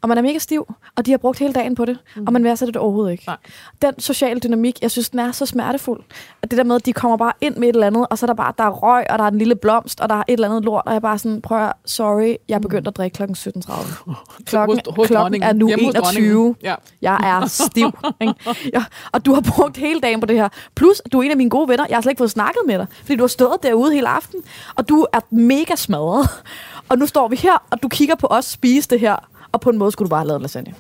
[0.02, 2.24] Og man er mega stiv, og de har brugt hele dagen på det, mm.
[2.28, 3.24] og man værdsætter det overhovedet ikke.
[3.28, 3.38] Nej.
[3.82, 6.04] Den sociale dynamik, jeg synes, den er så smertefuld.
[6.42, 8.26] At det der med, at de kommer bare ind med et eller andet, og så
[8.26, 10.24] er der bare der er røg, og der er en lille blomst, og der er
[10.28, 12.88] et eller andet lort, og jeg er bare sådan, prøv at, sorry, jeg er begyndt
[12.88, 14.14] at drikke klokken 17.30.
[14.46, 16.34] Klokken, Hos- hos klokken er nu Hjemme hos 21.
[16.34, 16.56] dronningen.
[16.64, 16.76] Ja.
[17.02, 17.92] Jeg er stiv.
[18.22, 18.34] Ikke?
[18.74, 20.50] Ja, og du har brugt hele dagen på det her.
[20.76, 21.86] Plus, du er en af mine gode venner.
[21.90, 24.40] Jeg har slet ikke fået snakket med dig, fordi du har stået derude hele aften,
[24.76, 26.30] og du er mega smadret.
[26.90, 29.16] Og nu står vi her, og du kigger på os spise det her,
[29.54, 30.74] og på en måde skulle du bare have lavet lasagne.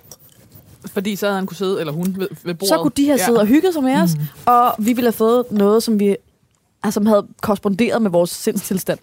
[0.86, 2.68] Fordi så havde han kunne sidde, eller hun, ved, ved bordet.
[2.68, 4.26] Så kunne de have siddet og hygget sig med os, Mhm.
[4.46, 6.16] og vi ville have fået noget, som vi
[6.84, 9.00] altså, som havde korresponderet med vores sindstilstand.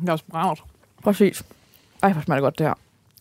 [0.00, 0.62] Det er også bravt.
[1.04, 1.42] Præcis.
[2.02, 2.74] Ej, hvor smager det godt det her.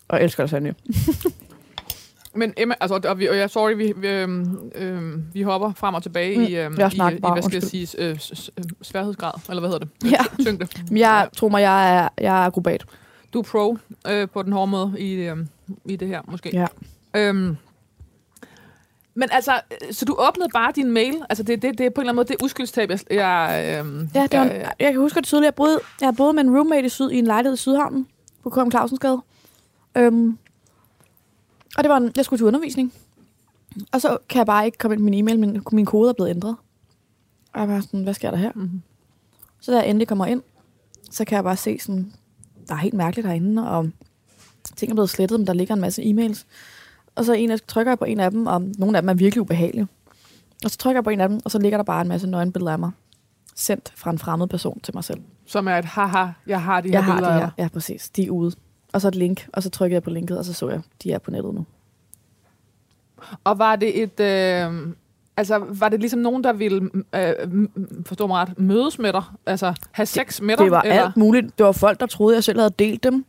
[0.07, 0.75] Og jeg elsker lasagne.
[2.35, 6.03] Men Emma, altså, og vi, og jeg sorry, vi, vi, øhm, vi hopper frem og
[6.03, 7.85] tilbage Mm, i, jeg i, snakker i, bare, hvad skal jeg undskyld.
[7.87, 8.19] sige, øh,
[8.57, 10.11] øh, sværhedsgrad, eller hvad hedder det?
[10.11, 10.43] Ja.
[10.43, 10.67] Tyngde.
[10.91, 12.85] Jeg tror mig, jeg er, jeg er akrobat.
[13.33, 15.47] Du er pro øh, på den hårde måde i, øhm,
[15.85, 16.49] i det her, måske.
[16.53, 16.67] Ja.
[17.13, 17.57] Øhm,
[19.13, 21.21] men altså, øh, så du åbnede bare din mail?
[21.29, 22.99] Altså, det, det, det er på en eller anden måde det uskyldsstab, jeg...
[23.11, 25.45] jeg øhm, Ja, det var, jeg, en, jeg kan huske det tydeligt.
[25.45, 28.07] Jeg boede, jeg boede med en roommate i, syd, i en lejlighed i Sydhavnen
[28.43, 28.71] på K.M.
[28.71, 29.21] Clausensgade.
[29.95, 30.37] Øhm,
[31.77, 32.93] og det var en, jeg skulle til undervisning.
[33.91, 36.13] Og så kan jeg bare ikke komme ind på min e-mail, men min kode er
[36.13, 36.55] blevet ændret.
[37.53, 38.51] Og jeg var sådan, hvad sker der her?
[38.55, 38.81] Mhm.
[39.59, 40.41] Så da jeg endelig kommer ind,
[41.11, 42.13] så kan jeg bare se sådan,
[42.67, 43.89] der er helt mærkeligt herinde, og
[44.75, 46.45] ting er blevet slettet, men der ligger en masse e-mails.
[47.15, 49.13] Og så en, af- trykker jeg på en af dem, og nogle af dem er
[49.13, 49.87] virkelig ubehagelige.
[50.65, 52.27] Og så trykker jeg på en af dem, og så ligger der bare en masse
[52.27, 52.91] nøgenbilleder af mig.
[53.55, 55.19] Sendt fra en fremmed person til mig selv.
[55.45, 57.63] Som er et haha, jeg har de her Jeg har billeder det af her.
[57.63, 58.09] Ja, præcis.
[58.09, 58.51] De er ude.
[58.93, 61.11] Og så et link, og så trykker jeg på linket, og så så jeg, de
[61.11, 61.65] er på nettet nu.
[63.43, 64.19] Og var det et...
[64.19, 64.87] Øh,
[65.37, 67.33] altså, var det ligesom nogen, der ville, øh,
[68.05, 69.23] forstå mig ret, mødes med dig?
[69.45, 70.63] Altså, have sex med dig?
[70.63, 71.03] Det var eller?
[71.05, 71.57] alt muligt.
[71.57, 73.25] Det var folk, der troede, jeg selv havde delt dem.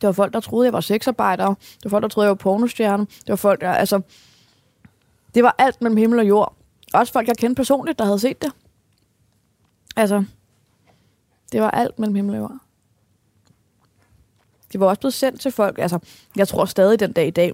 [0.00, 1.46] Det var folk, der troede, jeg var sexarbejder.
[1.46, 3.06] Det var folk, der troede, jeg var pornostjerne.
[3.06, 3.70] Det var folk, der...
[3.70, 4.00] Altså,
[5.34, 6.54] det var alt mellem himmel og jord.
[6.94, 8.52] Også folk, jeg kendte personligt, der havde set det.
[9.96, 10.24] Altså,
[11.52, 12.58] det var alt mellem himmel og jord.
[14.72, 15.78] Det var også blevet sendt til folk.
[15.78, 15.98] Altså,
[16.36, 17.52] jeg tror stadig den dag i dag,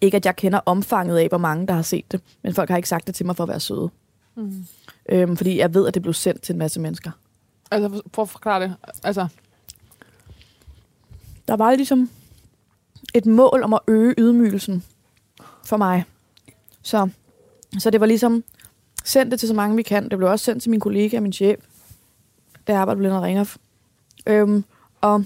[0.00, 2.76] ikke at jeg kender omfanget af, hvor mange der har set det, men folk har
[2.76, 3.90] ikke sagt det til mig for at være søde.
[4.34, 4.66] Mm.
[5.08, 7.10] Øhm, fordi jeg ved, at det blev sendt til en masse mennesker.
[7.70, 8.74] Altså, prøv at forklare det.
[9.04, 9.26] Altså,
[11.48, 12.10] Der var ligesom
[13.14, 14.84] et mål om at øge ydmygelsen
[15.66, 16.04] for mig.
[16.82, 17.08] Så,
[17.78, 18.44] så det var ligesom,
[19.04, 20.08] sendt det til så mange vi kan.
[20.08, 21.58] Det blev også sendt til min kollega og min chef,
[22.66, 23.56] der arbejder på Lennart Ringhoff.
[24.26, 24.64] Øhm,
[25.00, 25.24] og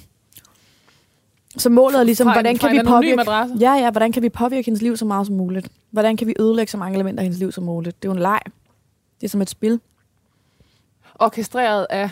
[1.57, 3.21] så målet er ligesom, Fra en- hvordan fra kan en vi påvirke...
[3.21, 3.57] adresse?
[3.61, 5.69] Ja, ja, hvordan kan vi påvirke hendes liv så meget som muligt?
[5.91, 8.03] Hvordan kan vi ødelægge så mange elementer af hendes liv som muligt?
[8.03, 8.41] Det er jo en leg.
[9.21, 9.81] Det er som et spil.
[11.15, 12.11] orkestreret af øh,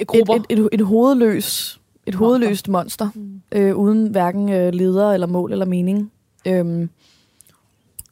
[0.00, 0.34] Et, grupper.
[0.34, 3.42] et, et, et hovedløs, et hovedløst monster, Mm.
[3.52, 6.12] øh, uden hverken øh, leder eller mål eller mening.
[6.46, 6.90] Øhm,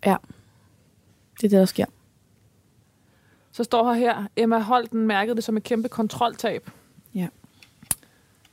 [0.07, 0.17] ja,
[1.37, 1.85] det er det, der sker.
[3.53, 6.71] Så står her her, Emma Holten mærkede det som et kæmpe kontroltab.
[7.15, 7.29] Ja.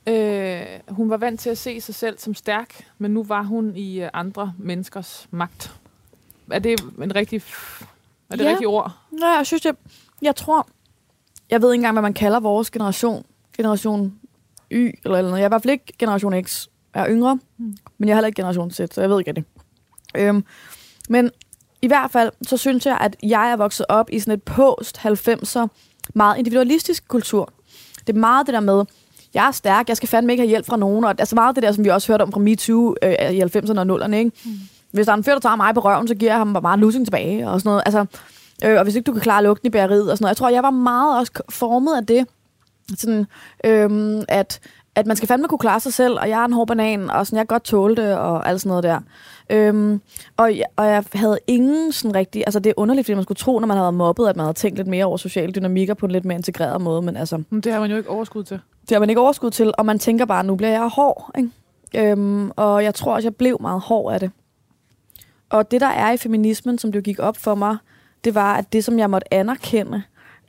[0.08, 3.76] Øh, hun var vant til at se sig selv som stærk, men nu var hun
[3.76, 5.74] i øh, andre menneskers magt.
[6.50, 7.42] Er det en rigtig,
[8.30, 8.50] er det Ja.
[8.50, 8.92] rigtige ord?
[9.10, 9.74] Nej, jeg synes, jeg,
[10.22, 10.68] jeg tror...
[11.50, 13.24] Jeg ved ikke engang, hvad man kalder vores generation.
[13.56, 14.18] Generation
[14.70, 15.38] Y eller eller noget.
[15.40, 16.66] Jeg er i hvert fald ikke generation X.
[16.94, 17.76] Jeg er yngre, Mm.
[17.98, 19.44] men jeg er heller ikke generation Z, så jeg ved ikke det.
[20.14, 20.44] Øhm,
[21.08, 21.30] men
[21.82, 25.66] i hvert fald, så synes jeg, at jeg er vokset op i sådan et post-90'er,
[26.14, 27.52] meget individualistisk kultur.
[28.06, 28.84] Det er meget det der med,
[29.34, 31.04] jeg er stærk, jeg skal fandme ikke have hjælp fra nogen.
[31.04, 33.78] Og, altså meget det der, som vi også hørte om fra MeToo øh, i 90'erne
[33.80, 34.14] og 0'erne.
[34.14, 34.30] Ikke?
[34.44, 34.50] Mm.
[34.92, 36.78] Hvis der er en fyr, der tager mig på røven, så giver jeg ham bare
[36.78, 37.82] losing tilbage og sådan noget.
[37.86, 38.04] Altså,
[38.64, 40.30] øh, og hvis ikke du kan klare lugten i bæreriet og sådan noget.
[40.30, 42.26] Jeg tror, jeg var meget også formet af det.
[42.94, 43.26] Sådan,
[43.64, 44.60] øhm, at,
[44.94, 47.26] at man skal fandme kunne klare sig selv, og jeg er en hård banan, og
[47.26, 49.00] sådan, jeg godt tåle det, og alt sådan noget der.
[49.50, 50.00] Øhm,
[50.36, 52.42] og, jeg, og jeg havde ingen sådan rigtig...
[52.46, 54.54] Altså, det er underligt, fordi man skulle tro, når man havde mobbet, at man havde
[54.54, 57.42] tænkt lidt mere over sociale dynamikker på en lidt mere integreret måde, men altså...
[57.50, 58.60] Men det har man jo ikke overskud til.
[58.80, 61.30] Det har man ikke overskud til, og man tænker bare, nu bliver jeg hård.
[61.38, 62.10] Ikke?
[62.10, 64.30] Øhm, og jeg tror også, jeg blev meget hård af det.
[65.50, 67.76] Og det, der er i feminismen, som det jo gik op for mig,
[68.24, 70.02] det var, at det, som jeg måtte anerkende,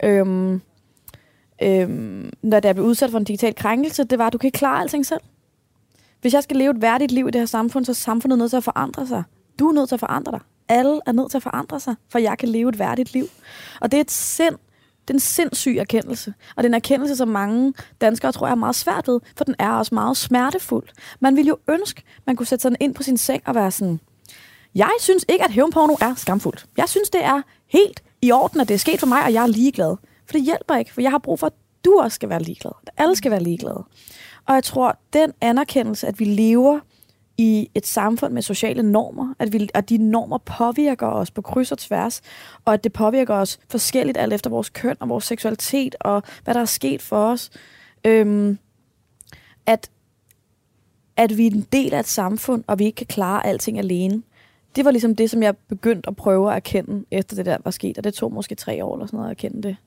[0.03, 0.61] øhm,
[1.63, 4.57] øhm, når jeg blev udsat for en digital krænkelse, det var, at du kan ikke
[4.57, 5.21] klare alting selv.
[6.21, 8.49] Hvis jeg skal leve et værdigt liv i det her samfund, så er samfundet nødt
[8.49, 9.23] til at forandre sig.
[9.59, 10.39] Du er nødt til at forandre dig.
[10.69, 13.25] Alle er nødt til at forandre sig, for jeg kan leve et værdigt liv.
[13.81, 14.55] Og det er et sind,
[15.07, 16.33] det er en sindssyg erkendelse.
[16.55, 19.43] Og det er en erkendelse, som mange danskere tror jeg er meget svært ved, for
[19.43, 20.87] den er også meget smertefuld.
[21.19, 23.99] Man ville jo ønske, man kunne sætte sig ind på sin seng og være sådan,
[24.75, 26.65] jeg synes ikke, at hævnporno er skamfuldt.
[26.77, 29.43] Jeg synes, det er helt i orden, at det er sket for mig, og jeg
[29.43, 29.95] er ligeglad.
[30.27, 31.53] For det hjælper ikke, for jeg har brug for, at
[31.85, 32.71] du også skal være ligeglad.
[32.87, 33.83] At alle skal være ligeglade.
[34.45, 36.79] Og jeg tror, den anerkendelse, at vi lever
[37.37, 41.71] i et samfund med sociale normer, at, vi, at de normer påvirker os på kryds
[41.71, 42.21] og tværs,
[42.65, 46.53] og at det påvirker os forskelligt alt efter vores køn og vores seksualitet, og hvad
[46.53, 47.49] der er sket for os.
[48.05, 48.57] Øhm,
[49.65, 49.91] at,
[51.17, 54.23] at vi er en del af et samfund, og vi ikke kan klare alting alene.
[54.75, 57.71] Det var ligesom det, som jeg begyndte at prøve at erkende, efter det der var
[57.71, 59.77] sket, og det tog måske tre år eller sådan noget at erkende det.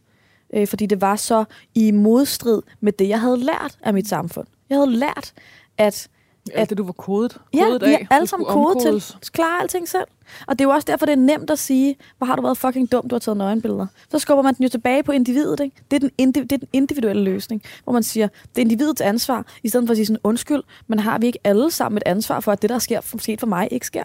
[0.55, 4.47] Øh, fordi det var så i modstrid med det, jeg havde lært af mit samfund.
[4.71, 5.33] Jeg havde lært,
[5.79, 6.09] at
[6.55, 8.07] Alt det, du var kodet, Ja, kodet vi af.
[8.11, 10.05] er alle sammen kodet til at klare alting selv.
[10.47, 12.59] Og det er jo også derfor, det er nemt at sige, hvor har du været
[12.59, 13.87] fucking dum, du har taget nøgenbilleder.
[14.11, 15.61] Så skubber man den jo tilbage på individet.
[15.61, 15.77] Ikke?
[15.91, 19.01] Det, er den indi- det er den individuelle løsning, hvor man siger, det er individets
[19.01, 22.03] ansvar, i stedet for at sige sådan, undskyld, men har vi ikke alle sammen et
[22.07, 24.05] ansvar for, at det, der sker sket for mig, ikke sker?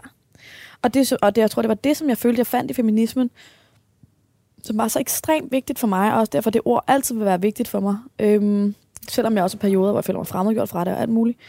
[0.81, 2.73] Og, det, og det, jeg tror, det var det, som jeg følte, jeg fandt i
[2.73, 3.29] feminismen,
[4.65, 7.41] som var så ekstremt vigtigt for mig, og også derfor det ord altid vil være
[7.41, 7.97] vigtigt for mig.
[8.19, 8.75] Øhm,
[9.10, 11.39] selvom jeg også har perioder, hvor jeg føler mig fremmedgjort fra det og alt muligt.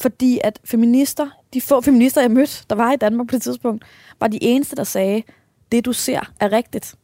[0.00, 3.84] Fordi at feminister, de få feminister, jeg mødte, der var i Danmark på det tidspunkt,
[4.20, 5.22] var de eneste, der sagde,
[5.72, 6.94] det du ser er rigtigt.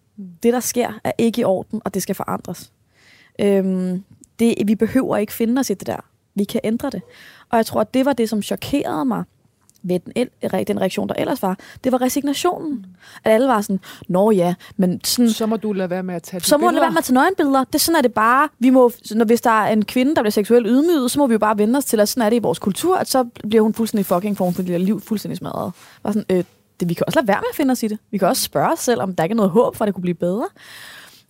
[0.42, 2.72] Det, der sker, er ikke i orden, og det skal forandres.
[3.40, 4.04] Øhm,
[4.38, 6.04] det, vi behøver ikke finde os i det der.
[6.34, 7.02] Vi kan ændre det.
[7.50, 9.24] Og jeg tror, at det var det, som chokerede mig
[9.82, 11.58] ved den, den reaktion, der ellers var.
[11.84, 12.86] Det var resignationen.
[13.24, 16.22] At alle var sådan, nå ja, men sådan, Så må du lade være med at
[16.22, 16.84] tage så må det billeder.
[16.86, 17.64] være med at tage nøgenbilleder.
[17.64, 18.48] Det sådan, er det bare.
[18.58, 21.32] Vi må, når, hvis der er en kvinde, der bliver seksuelt ydmyget, så må vi
[21.32, 23.62] jo bare vende os til, at sådan er det i vores kultur, at så bliver
[23.62, 25.72] hun fuldstændig fucking form for det liv fuldstændig smadret.
[26.02, 26.44] Bare sådan, øh,
[26.80, 27.98] det, vi kan også lade være med at finde os i det.
[28.10, 29.94] Vi kan også spørge os selv, om der ikke er noget håb for, at det
[29.94, 30.46] kunne blive bedre.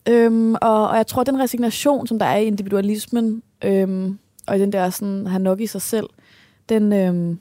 [0.09, 4.61] Øhm, og, og jeg tror, den resignation, som der er i individualismen, øhm, og i
[4.61, 6.07] den der sådan, have nok i sig selv,
[6.69, 7.39] den, øhm,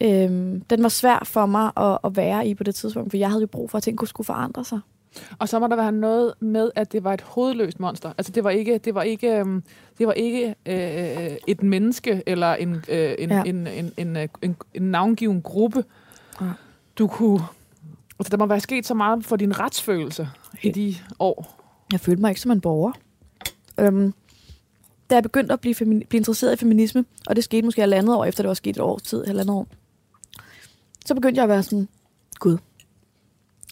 [0.00, 3.28] øhm, den var svær for mig at, at være i på det tidspunkt, for jeg
[3.28, 4.80] havde jo brug for, at ting kunne skulle forandre sig.
[5.38, 8.12] Og så må der være noget med, at det var et hovedløst monster.
[8.18, 9.62] Altså det var ikke, det var ikke, øhm,
[9.98, 13.42] det var ikke øh, et menneske eller en, øh, en, Ja.
[13.46, 15.84] en, en, en, en, en, en navngiven gruppe.
[16.40, 16.46] Ja.
[16.98, 17.40] Du kunne...
[18.18, 20.28] Altså, der må være sket så meget for din retsfølelse
[20.62, 21.60] i de år.
[21.92, 22.92] Jeg følte mig ikke som en borger.
[23.78, 24.14] Øhm,
[25.10, 28.24] da jeg begyndte at blive, blive interesseret i feminisme, og det skete måske halvandet år
[28.24, 29.66] efter, det var sket et års tid, halvandet år,
[31.06, 31.88] så begyndte jeg at være sådan,
[32.34, 32.58] gud,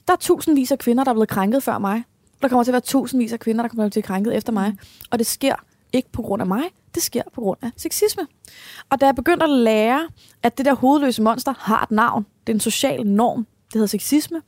[0.06, 2.04] der er tusindvis af kvinder, der er blevet krænket før mig.
[2.42, 4.52] Der kommer til at være tusindvis af kvinder, der kommer til at blive krænket efter
[4.52, 4.76] mig.
[5.10, 5.54] Og det sker
[5.92, 6.62] ikke på grund af mig,
[6.94, 8.26] det sker på grund af sexisme.
[8.90, 10.08] Og da jeg begyndte at lære,
[10.42, 13.86] at det der hovedløse monster har et navn, det er en social norm, det hedder
[13.86, 14.42] sexisme,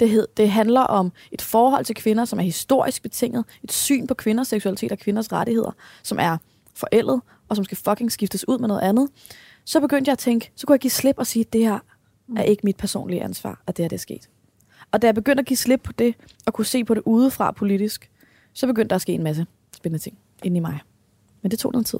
[0.00, 4.06] det, hed, det handler om et forhold til kvinder, som er historisk betinget, et syn
[4.06, 5.70] på kvinders seksualitet og kvinders rettigheder,
[6.02, 6.36] som er
[6.74, 9.08] forældet, og som skal fucking skiftes ud med noget andet.
[9.64, 11.78] Så begyndte jeg at tænke, så kunne jeg give slip og sige, at det her
[12.36, 14.28] er ikke mit personlige ansvar, at det her det er sket.
[14.90, 16.14] Og da jeg begyndte at give slip på det,
[16.46, 18.10] og kunne se på det udefra politisk,
[18.52, 19.46] så begyndte der at ske en masse
[19.76, 20.78] spændende ting inde i mig.
[21.42, 21.98] Men det tog noget tid.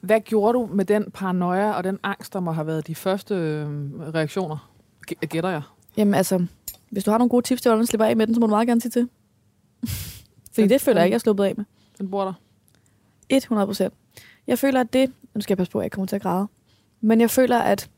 [0.00, 3.34] Hvad gjorde du med den paranoia og den angst, der må have været de første
[3.34, 3.66] øh,
[4.14, 4.70] reaktioner?
[5.10, 5.62] G- Gætter jeg.
[5.96, 6.46] Jamen altså,
[6.90, 8.46] hvis du har nogle gode tips til, hvordan man slipper af med den, så må
[8.46, 9.08] du meget gerne sige til.
[10.54, 11.64] Fordi det føler jeg ikke, jeg er sluppet af med.
[11.98, 12.32] Den bor der.
[13.28, 13.94] 100 procent.
[14.50, 15.12] Jeg føler, at det...
[15.34, 16.48] Nu skal jeg passe på, at jeg ikke kommer til at græde.
[17.00, 17.90] Men jeg føler, at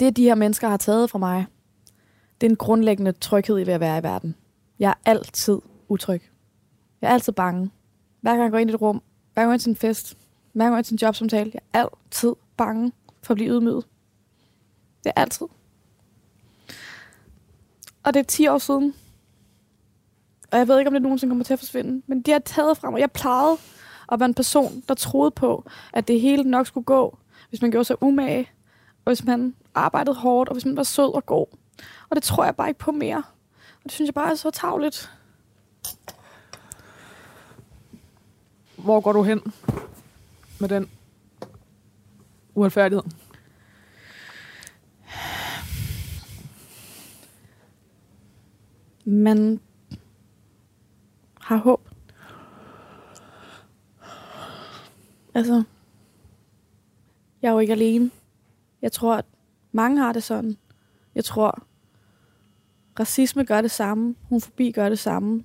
[0.00, 1.46] det, de her mennesker har taget fra mig,
[2.40, 4.34] det er en grundlæggende tryghed i ved at være i verden.
[4.78, 5.58] Jeg er altid
[5.88, 6.22] utryg.
[7.02, 7.70] Jeg er altid bange.
[8.20, 9.02] Hver gang jeg går ind i et rum,
[9.34, 10.18] hver gang jeg går ind til en fest,
[10.52, 13.50] hver gang jeg går ind til en jobsamtale, jeg er altid bange for at blive
[13.50, 13.86] ydmyget.
[15.04, 15.46] Det er altid.
[18.02, 18.94] Og det er 10 år siden.
[20.52, 22.02] Og jeg ved ikke, om det nogensinde kommer til at forsvinde.
[22.06, 23.00] Men de har taget fra mig.
[23.00, 23.56] Jeg plejede
[24.12, 27.18] at være en person, der troede på, at det hele nok skulle gå,
[27.48, 28.50] hvis man gjorde sig umage,
[29.04, 31.46] og hvis man arbejdede hårdt, og hvis man var sød og god.
[32.10, 33.22] Og det tror jeg bare ikke på mere.
[33.56, 35.10] Og det synes jeg bare er så tavligt.
[38.76, 39.52] Hvor går du hen
[40.60, 40.90] med den
[42.54, 43.02] uretfærdighed?
[49.04, 49.60] Man
[51.40, 51.89] har håb.
[55.34, 55.62] Altså,
[57.42, 58.10] jeg er jo ikke alene.
[58.82, 59.24] Jeg tror, at
[59.72, 60.56] mange har det sådan.
[61.14, 61.62] Jeg tror,
[63.00, 64.14] racisme gør det samme.
[64.28, 65.44] Homofobi gør det samme.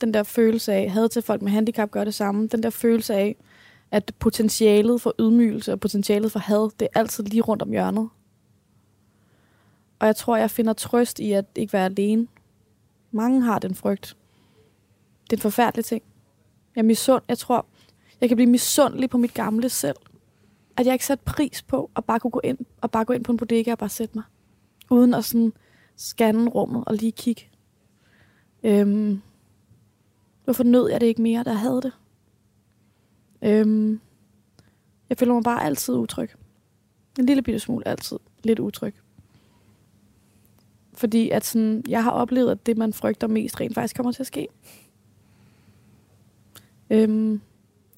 [0.00, 2.46] Den der følelse af, had til folk med handicap gør det samme.
[2.46, 3.36] Den der følelse af,
[3.90, 8.08] at potentialet for ydmygelse og potentialet for had, det er altid lige rundt om hjørnet.
[9.98, 12.26] Og jeg tror, jeg finder trøst i at ikke være alene.
[13.10, 14.16] Mange har den frygt.
[15.24, 16.02] Det er en forfærdelig ting.
[16.76, 17.22] Jeg misund.
[17.28, 17.66] Jeg tror,
[18.20, 19.96] jeg kan blive misundelig på mit gamle selv.
[20.76, 23.24] At jeg ikke satte pris på at bare kunne gå ind, og bare gå ind
[23.24, 24.24] på en bodega og bare sætte mig.
[24.90, 25.52] Uden at sådan
[25.96, 27.48] scanne rummet og lige kigge.
[28.62, 29.22] Øhm,
[30.44, 31.92] hvorfor nød jeg det ikke mere, der havde det?
[33.42, 34.00] Øhm,
[35.08, 36.30] jeg føler mig bare altid utryg.
[37.18, 38.94] En lille bitte smule altid lidt utryg.
[40.94, 44.22] Fordi at sådan, jeg har oplevet, at det, man frygter mest, rent faktisk kommer til
[44.22, 44.48] at ske.
[46.90, 47.40] Øhm,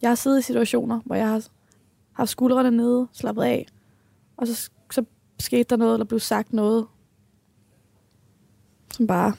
[0.03, 1.49] jeg har siddet i situationer, hvor jeg har
[2.12, 3.67] haft skuldrene nede, slappet af,
[4.37, 5.05] og så, så
[5.38, 6.87] skete der noget, eller blev sagt noget,
[8.93, 9.33] som bare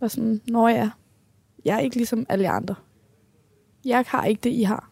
[0.00, 0.90] var sådan, når jeg,
[1.64, 2.74] jeg er ikke ligesom alle andre.
[3.84, 4.90] Jeg har ikke det, I har.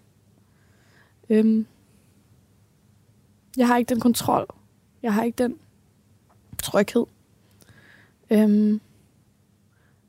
[1.31, 1.67] Øhm,
[3.57, 4.47] jeg har ikke den kontrol.
[5.03, 5.59] Jeg har ikke den
[6.63, 7.07] tryghed.
[8.31, 8.81] Øhm,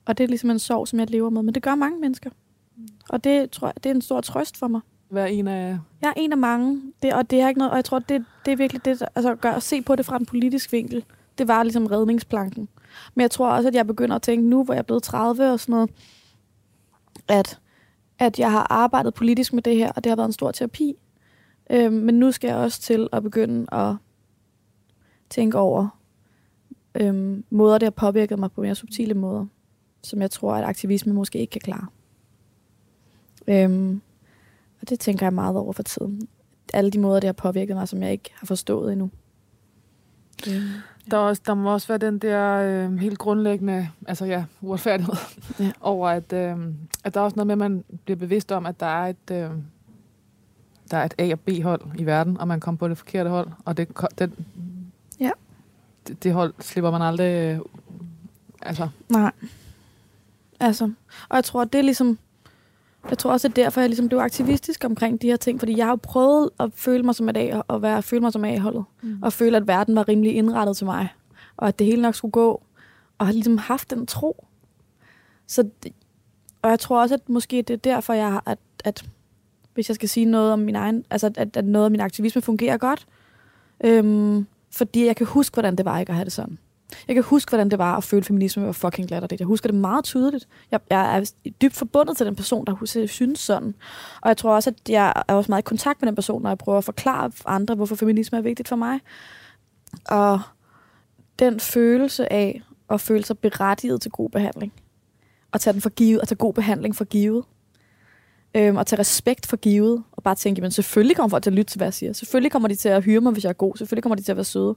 [0.05, 1.43] og det er ligesom en sorg, som jeg lever med.
[1.43, 2.29] Men det gør mange mennesker.
[3.09, 4.81] Og det tror jeg, det er en stor trøst for mig.
[5.09, 5.77] Være en af...
[6.01, 8.25] Jeg er en af mange, det, og det er ikke noget, og jeg tror, det,
[8.45, 11.05] det er virkelig det, der- altså gør, at se på det fra en politisk vinkel,
[11.38, 12.67] det var ligesom redningsplanken.
[13.15, 15.51] Men jeg tror også, at jeg begynder at tænke nu, hvor jeg er blevet 30
[15.51, 15.89] og sådan noget,
[17.27, 17.59] at,
[18.19, 20.93] at jeg har arbejdet politisk med det her, og det har været en stor terapi.
[21.69, 23.95] Øhm, men nu skal jeg også til at begynde at
[25.29, 25.99] tænke over
[26.95, 29.45] øhm, måder, det har påvirket mig på mere subtile måder,
[30.03, 31.85] som jeg tror, at aktivisme måske ikke kan klare.
[33.47, 34.01] Øhm,
[34.81, 36.27] og det tænker jeg meget over for tiden.
[36.73, 39.10] Alle de måder, det har påvirket mig, som jeg ikke har forstået endnu.
[40.50, 40.62] Øhm,
[41.12, 45.13] Der, er også, der må også være den der øh, helt grundlæggende, altså ja, uretfærdighed,
[45.60, 45.71] Ja.
[45.81, 46.58] over at, øh,
[47.04, 49.31] at der er også noget med, at man bliver bevidst om, at der er et,
[49.31, 49.50] øh,
[50.91, 53.48] der er et A- og B-hold i verden, og man kommer på det forkerte hold,
[53.65, 53.87] og det,
[54.19, 54.33] den,
[55.19, 55.31] Ja.
[56.08, 57.60] det, det hold slipper man aldrig, øh,
[58.62, 59.31] altså, Nej.
[60.60, 60.91] Altså,
[61.29, 62.17] og jeg tror, det er ligesom...
[63.10, 65.85] Jeg tror også, er derfor, jeg ligesom blev aktivistisk omkring de her ting, fordi jeg
[65.85, 68.83] har jo prøvet at føle mig som et A, og være, føle mig som A-holdet,
[69.01, 69.19] mm.
[69.21, 71.13] og føle, at verden var rimelig indrettet til mig,
[71.58, 72.63] og at det hele nok skulle gå,
[73.17, 74.45] og har ligesom haft den tro,
[75.47, 75.69] Så,
[76.62, 79.06] og jeg tror også, at måske det er derfor, jeg har, at, at
[79.73, 82.41] hvis jeg skal sige noget om min egen, altså at, at noget af min aktivisme
[82.41, 83.08] fungerer godt,
[83.83, 86.58] øhm, fordi jeg kan huske, hvordan det var ikke at have det sådan.
[87.08, 89.40] Jeg kan huske, hvordan det var at føle feminisme var fucking latterligt.
[89.40, 90.48] Jeg husker det meget tydeligt.
[90.71, 91.31] Jeg, jeg er
[91.62, 93.75] dybt forbundet til den person, der synes sådan.
[94.21, 96.50] Og jeg tror også, at jeg er også meget i kontakt med den person, når
[96.50, 99.00] jeg prøver at forklare andre, hvorfor feminisme er vigtigt for mig.
[100.10, 100.42] Og
[101.40, 104.73] den følelse af at føle sig berettiget til god behandling,
[105.52, 107.44] og tage den for givet, og tage god behandling for givet,
[108.56, 111.56] øhm, og tage respekt for givet, og bare tænke, men selvfølgelig kommer folk til at
[111.56, 112.13] lytte til, hvad jeg siger.
[112.13, 113.77] Selvfølgelig kommer de til at hyre mig, hvis jeg er god.
[113.77, 114.75] Selvfølgelig kommer de til at være søde.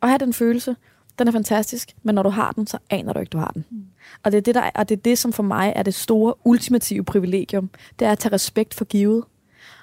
[0.00, 0.76] Og have den følelse,
[1.18, 3.64] den er fantastisk, men når du har den, så aner du ikke, du har den.
[3.70, 3.84] Mm.
[4.22, 5.94] Og, det er det, der, er- og det er det, som for mig er det
[5.94, 7.70] store, ultimative privilegium.
[7.98, 9.24] Det er at tage respekt for givet.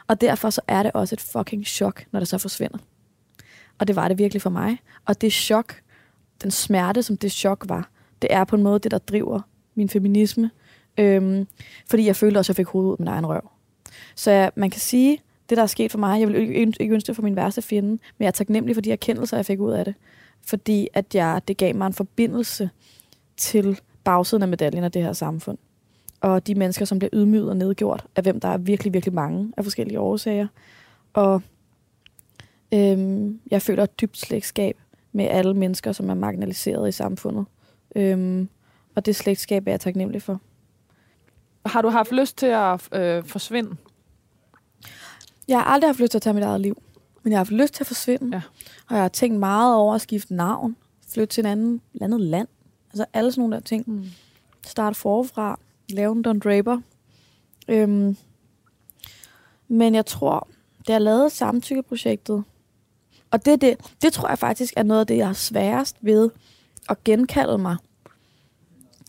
[0.07, 2.77] Og derfor så er det også et fucking chok, når det så forsvinder.
[3.79, 4.77] Og det var det virkelig for mig.
[5.05, 5.75] Og det chok,
[6.43, 7.89] den smerte, som det chok var,
[8.21, 9.41] det er på en måde det, der driver
[9.75, 10.51] min feminisme.
[10.97, 11.47] Øhm,
[11.89, 13.49] fordi jeg følte også, at jeg fik hovedet ud af min egen røv.
[14.15, 15.17] Så jeg, man kan sige,
[15.49, 17.35] det der er sket for mig, jeg vil ikke, ønske- ikke ønske det for min
[17.35, 19.95] værste fjende, men jeg er taknemmelig for de erkendelser, jeg fik ud af det.
[20.45, 22.69] Fordi at jeg, det gav mig en forbindelse
[23.37, 25.57] til bagsiden af medaljen af det her samfund.
[26.21, 29.53] Og de mennesker, som bliver ydmyget og nedgjort, af hvem der er virkelig, virkelig mange
[29.57, 30.47] af forskellige årsager.
[31.13, 31.41] Og
[32.73, 34.77] øhm, jeg føler et dybt slægtskab
[35.11, 37.45] med alle mennesker, som er marginaliseret i samfundet.
[37.95, 38.49] Øhm,
[38.95, 40.41] og det slægtskab er jeg taknemmelig for.
[41.65, 43.75] Har du haft lyst til at øh, forsvinde?
[45.47, 46.81] Jeg har aldrig haft lyst til at tage mit eget liv,
[47.23, 48.37] men jeg har haft lyst til at forsvinde.
[48.37, 48.41] Ja.
[48.89, 50.75] Og jeg har tænkt meget over at skifte navn,
[51.13, 52.47] flytte til en anden, et andet land.
[52.89, 53.83] Altså alle sådan nogle der ting.
[53.87, 54.05] Mm.
[54.65, 55.59] Starte forfra,
[55.89, 56.79] lave en Don Draper.
[57.67, 58.17] Øhm,
[59.67, 60.47] men jeg tror,
[60.87, 62.43] da jeg lavede samtykkeprojektet,
[63.31, 66.29] og det, det, det tror jeg faktisk er noget af det, jeg har sværest ved
[66.89, 67.77] at genkalde mig.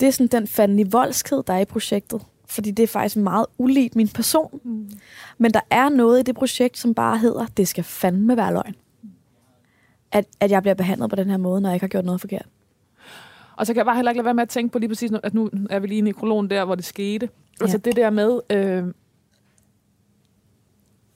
[0.00, 2.22] Det er sådan den fandme voldskhed, der er i projektet.
[2.46, 4.60] Fordi det er faktisk meget uligt min person.
[4.64, 4.90] Mm.
[5.38, 8.74] Men der er noget i det projekt, som bare hedder, det skal fandme være løgn.
[10.12, 12.20] At, at jeg bliver behandlet på den her måde, når jeg ikke har gjort noget
[12.20, 12.46] forkert.
[13.56, 15.10] Og så kan jeg bare heller ikke lade være med at tænke på lige præcis,
[15.22, 17.28] at nu er vi lige i nekrologen der, hvor det skete.
[17.60, 17.90] Altså Ja.
[17.90, 18.40] det der med...
[18.50, 18.84] Øh,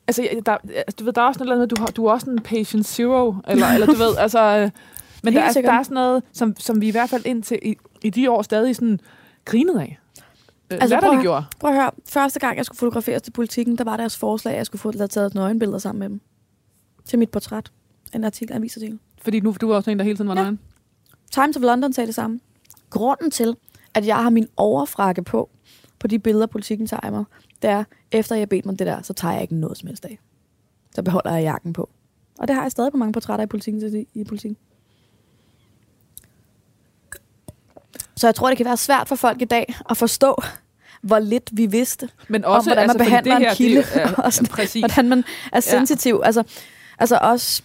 [0.06, 2.30] altså, der, altså, du ved, der er også noget med, du, har, du er også
[2.30, 4.58] en patient zero, eller, eller du ved, altså...
[4.58, 4.70] Øh,
[5.22, 5.72] men der er, sikkert.
[5.72, 8.42] der er sådan noget, som, som vi i hvert fald indtil i, i de år
[8.42, 9.00] stadig sådan
[9.44, 9.98] grinede af.
[10.70, 11.44] Altså, Altså, prøv at- det gjorde.
[11.60, 14.58] Prøv at høre, første gang jeg skulle fotograferes til politikken, der var deres forslag, at
[14.58, 16.20] jeg skulle få lavet taget nøgenbilleder sammen med dem.
[17.04, 17.72] Til mit portræt.
[18.14, 18.98] En artikel, en avisartikel.
[19.22, 20.42] Fordi nu du var også en, der hele tiden var Ja.
[20.42, 20.58] nøgen.
[21.30, 22.40] Times of London sagde det samme.
[22.90, 23.56] Grunden til,
[23.94, 25.50] at jeg har min overfrakke på,
[25.98, 27.24] på de billeder, politikken tager af mig,
[27.62, 29.86] det er, efter jeg bedt mig om det der, så tager jeg ikke noget som
[29.86, 30.18] helst af.
[30.94, 31.90] Så beholder jeg jakken på.
[32.38, 34.06] Og det har jeg stadig på mange portrætter i politikken.
[34.14, 34.56] I politikken.
[38.18, 40.42] Så jeg tror, det kan være svært for folk i dag at forstå,
[41.02, 43.82] hvor lidt vi vidste, Men om også, hvordan man altså, behandler det her, en kilde.
[43.82, 44.80] Det, er, og sådan, præcis.
[44.82, 46.18] hvordan man er sensitiv.
[46.22, 46.26] Ja.
[46.26, 46.42] Altså,
[46.98, 47.62] altså også,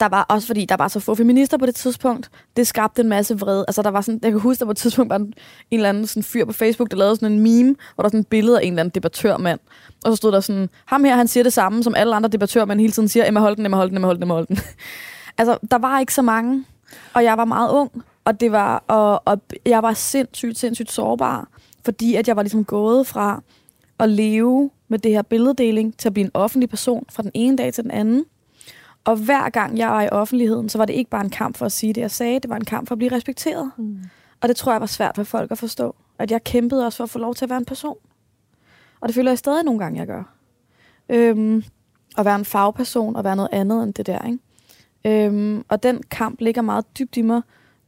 [0.00, 3.08] der var også fordi, der var så få feminister på det tidspunkt, det skabte en
[3.08, 3.64] masse vrede.
[3.68, 5.34] Altså, der var sådan, jeg kan huske, der på et tidspunkt var en, en
[5.70, 8.26] eller anden sådan fyr på Facebook, der lavede sådan en meme, hvor der sådan et
[8.26, 9.60] billede af en eller anden debattørmand.
[10.04, 12.80] Og så stod der sådan, ham her, han siger det samme, som alle andre debattørmænd
[12.80, 14.58] hele tiden siger, Emma Holten, Emma Holten, Emma Holten, Emma Holten.
[15.38, 16.64] altså, der var ikke så mange,
[17.14, 17.90] og jeg var meget ung,
[18.28, 21.48] og det var, og, og jeg var sindssygt, sindssygt sårbar,
[21.84, 23.42] fordi at jeg var ligesom gået fra
[23.98, 27.56] at leve med det her billeddeling til at blive en offentlig person fra den ene
[27.56, 28.24] dag til den anden.
[29.04, 31.66] Og hver gang jeg var i offentligheden, så var det ikke bare en kamp for
[31.66, 32.40] at sige det, jeg sagde.
[32.40, 33.70] Det var en kamp for at blive respekteret.
[33.76, 33.98] Mm.
[34.40, 35.94] Og det tror jeg var svært for folk at forstå.
[36.18, 37.96] At jeg kæmpede også for at få lov til at være en person.
[39.00, 40.34] Og det føler jeg stadig nogle gange, jeg gør.
[41.08, 41.64] Øhm,
[42.18, 44.26] at være en fagperson og være noget andet end det der.
[44.26, 45.26] Ikke?
[45.26, 47.42] Øhm, og den kamp ligger meget dybt i mig.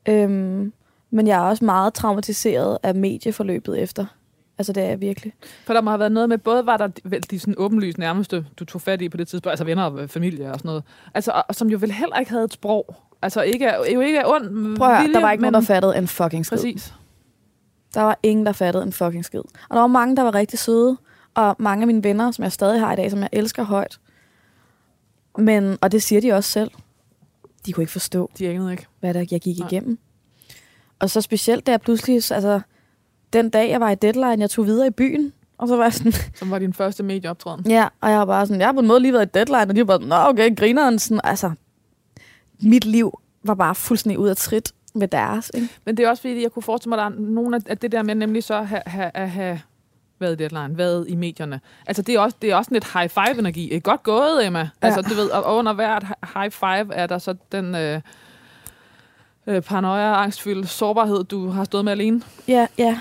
[0.09, 0.72] Øhm,
[1.11, 4.07] men jeg er også meget traumatiseret af medieforløbet efter.
[4.59, 5.32] Altså det er jeg virkelig.
[5.66, 7.98] For der må have været noget med, både var der de, vel de sådan åbenlyst
[7.98, 10.82] nærmeste, du tog fat i på det tidspunkt, altså venner og familie og sådan noget,
[11.14, 12.96] altså, og, som jo vel heller ikke havde et sprog.
[13.22, 15.66] Altså ikke, er- jo ikke er ond Prøv at vilje, der var ikke men, nogen,
[15.66, 16.57] der fattede en fucking skid.
[16.59, 16.94] Præcis.
[17.94, 19.40] Der var ingen, der fattede en fucking skid.
[19.40, 20.96] Og der var mange, der var rigtig søde.
[21.34, 24.01] Og mange af mine venner, som jeg stadig har i dag, som jeg elsker højt.
[25.38, 26.70] Men, og det siger de også selv.
[27.66, 28.86] De kunne ikke forstå, De anede ikke.
[29.00, 29.68] hvad der jeg gik Nej.
[29.68, 29.98] igennem.
[30.98, 32.61] Og så specielt, da jeg pludselig, altså,
[33.32, 35.92] den dag, jeg var i deadline, jeg tog videre i byen, og så var jeg
[35.94, 37.66] sådan, Som var din første medieoptræden.
[37.70, 39.58] ja, og jeg var bare sådan, jeg har på en måde lige været i deadline,
[39.62, 41.50] og de var bare nå okay, grineren, sådan, altså,
[42.62, 45.68] mit liv var bare fuldstændig ud af trit med deres, ikke?
[45.84, 47.92] Men det er også fordi, jeg kunne forestille mig, at der er nogle af det
[47.92, 49.61] der med nemlig så at have, have, at have
[50.21, 51.61] været i deadline, været i medierne.
[51.87, 53.75] Altså det er også, det er også en lidt high five energi.
[53.75, 54.68] Eh, Godt gået, Emma.
[54.83, 56.05] Altså du ved, og under hvert
[56.35, 58.01] high five er der så den øh,
[59.47, 62.23] øh, paranoia, angstfylde sårbarhed, du har stået med alene.
[62.49, 63.01] Ja, ja.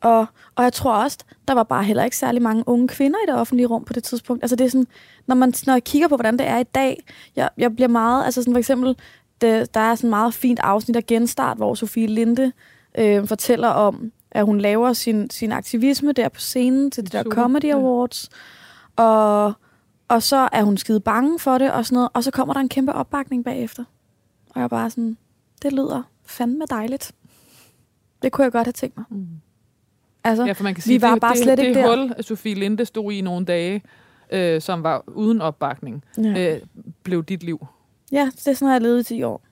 [0.00, 3.30] Og, og jeg tror også, der var bare heller ikke særlig mange unge kvinder i
[3.30, 4.42] det offentlige rum på det tidspunkt.
[4.44, 4.86] Altså det er sådan,
[5.26, 7.04] når, man, når jeg kigger på, hvordan det er i dag,
[7.36, 8.96] jeg, jeg bliver meget, altså sådan for eksempel,
[9.40, 12.52] det, der er sådan meget fint afsnit af Genstart, hvor Sofie Linde
[12.98, 17.22] øh, fortæller om, at hun laver sin, sin aktivisme der på scenen til det der
[17.22, 17.74] Super, Comedy ja.
[17.74, 18.28] Awards.
[18.96, 19.52] Og,
[20.08, 22.60] og så er hun skide bange for det og sådan noget, og så kommer der
[22.60, 23.84] en kæmpe opbakning bagefter.
[24.50, 25.16] Og jeg er bare sådan,
[25.62, 27.12] det lyder fandme dejligt.
[28.22, 29.06] Det kunne jeg godt have tænkt mig.
[29.10, 29.26] Mm.
[30.24, 31.88] Altså, Ja, for man kan vi sige, var det, bare det, slet det, ikke det
[31.88, 31.96] der.
[31.96, 33.82] hul, Sofie Linde stod i nogle dage,
[34.32, 36.54] øh, som var uden opbakning, ja.
[36.54, 36.60] øh,
[37.02, 37.66] blev dit liv.
[38.12, 39.42] ja, det er sådan, har jeg levet i 10 år.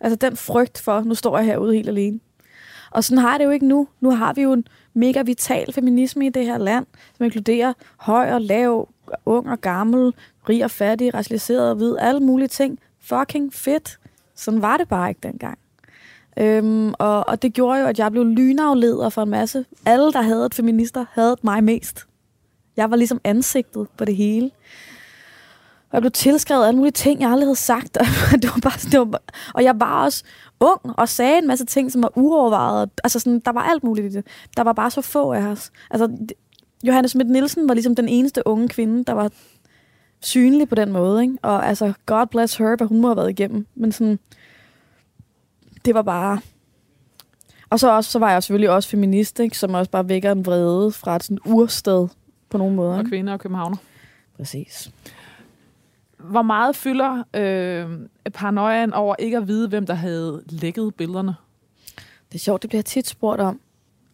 [0.00, 2.20] Altså den frygt for, nu står jeg herude helt alene.
[2.90, 3.88] Og sådan har det jo ikke nu.
[4.00, 4.64] Nu har vi jo en
[4.94, 6.86] mega vital feminisme i det her land,
[7.16, 8.88] som inkluderer høj og lav,
[9.26, 10.14] ung og gammel,
[10.48, 12.78] rig og fattig, racialiseret og hvid, alle mulige ting.
[13.00, 13.98] Fucking fedt.
[14.34, 15.58] Sådan var det bare ikke dengang.
[16.36, 19.64] Øhm, og, og det gjorde jo, at jeg blev lynafleder for en masse.
[19.86, 22.06] Alle, der havde et feminister, havde mig mest.
[22.76, 24.50] Jeg var ligesom ansigtet på det hele.
[25.90, 27.96] Og jeg blev tilskrevet alle mulige ting, jeg aldrig havde sagt.
[28.34, 29.20] Og det var bare, det var, bare-
[29.54, 30.24] og jeg var også
[30.60, 32.90] ung og sagde en masse ting, som var uovervejet.
[33.04, 34.26] Altså sådan, der var alt muligt i det.
[34.56, 35.70] Der var bare så få af os.
[35.90, 36.32] Altså, det-
[36.84, 39.30] Johanne Schmidt Nielsen var ligesom den eneste unge kvinde, der var
[40.20, 41.22] synlig på den måde.
[41.22, 41.38] Ikke?
[41.42, 43.66] Og altså, God bless her, hvad hun må have været igennem.
[43.74, 44.18] Men sådan,
[45.84, 46.40] det var bare...
[47.70, 49.58] Og så, også, så var jeg selvfølgelig også feminist, ikke?
[49.58, 52.08] som også bare vækker en vrede fra et sådan ursted
[52.50, 52.98] på nogle måder.
[52.98, 53.76] Og kvinder og københavner.
[54.36, 54.90] Præcis.
[56.24, 57.98] Hvor meget fylder øh,
[58.34, 61.34] paranoiaen over ikke at vide, hvem der havde lækket billederne?
[62.28, 63.60] Det er sjovt, det bliver tit spurgt om.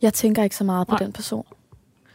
[0.02, 0.98] Jeg tænker ikke så meget på Nej.
[0.98, 1.46] Den person.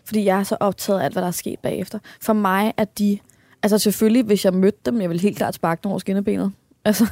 [0.05, 1.99] Fordi jeg er så optaget af alt, hvad der er sket bagefter.
[2.21, 3.19] For mig er de...
[3.63, 6.51] Altså selvfølgelig, hvis jeg mødte dem, jeg vil helt klart sparke dem over skinnebenet.
[6.85, 7.07] Altså,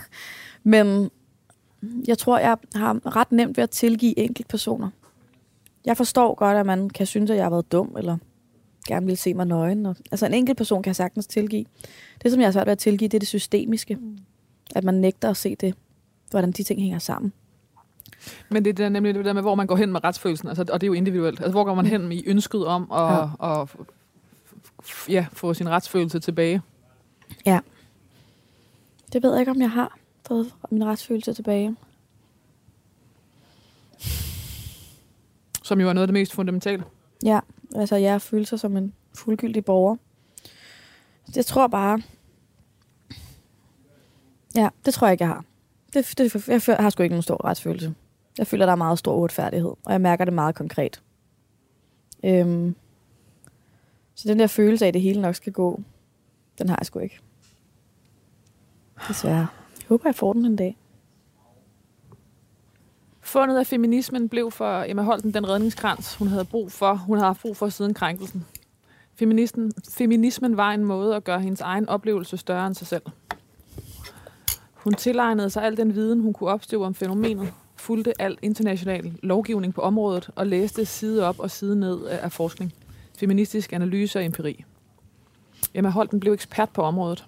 [0.64, 1.10] men
[2.08, 4.90] jeg tror, jeg har ret nemt ved at tilgive enkeltpersoner.
[5.86, 8.18] Jeg forstår godt, at man kan synes, at jeg har været dum, eller
[8.90, 9.86] gerne vil se mig nøgen.
[9.86, 11.66] Og, altså en enkelt person kan jeg sagtens tilgive.
[12.24, 13.98] Det, som jeg har svært ved at tilgive, det er det systemiske.
[14.76, 15.76] At man nægter at se det,
[16.32, 17.34] hvordan de ting hænger sammen.
[18.50, 20.66] Men det er der, nemlig det der med, hvor man går hen med retsfølelsen, altså,
[20.72, 21.40] og det er jo individuelt.
[21.40, 23.18] Altså, hvor går man hen i ønsket om at, Ja.
[23.48, 23.62] ja.
[23.62, 23.70] at,
[24.84, 26.62] f- ja, få sin retsfølelse tilbage?
[29.14, 31.76] Det ved jeg ikke, om jeg har fået min retsfølelse tilbage.
[35.64, 36.84] Som jo er noget af det mest fundamentale.
[37.26, 37.40] Ja,
[37.76, 39.96] altså jeg føler sig som en fuldgyldig borger.
[41.36, 42.02] Jeg tror bare...
[44.56, 45.46] Ja, det tror jeg ikke, jeg har.
[45.94, 47.96] Det, det, jeg, jeg har sgu ikke nogen stor retsfølelse.
[48.38, 51.02] Jeg føler, der er meget stor uretfærdighed, og jeg mærker det meget konkret.
[52.24, 52.76] Øhm,
[54.16, 55.82] så den der følelse af, at det hele nok skal gå,
[56.58, 57.20] den har jeg sgu ikke.
[59.08, 59.48] Desværre.
[59.80, 60.78] Jeg håber, jeg får den en dag.
[63.32, 66.94] Fundet af feminismen blev for Emma Holten den redningskrans, hun havde brug for.
[66.94, 68.46] Hun havde haft brug for siden krænkelsen.
[69.16, 73.02] Feministen, feminismen var en måde at gøre hendes egen oplevelse større end sig selv.
[74.74, 79.74] Hun tilegnede sig al den viden, hun kunne opstøve om fænomenet, fulgte al international lovgivning
[79.74, 82.74] på området og læste side op og side ned af forskning,
[83.20, 84.66] feministisk analyse og empiri.
[85.74, 87.26] Emma Holten blev ekspert på området.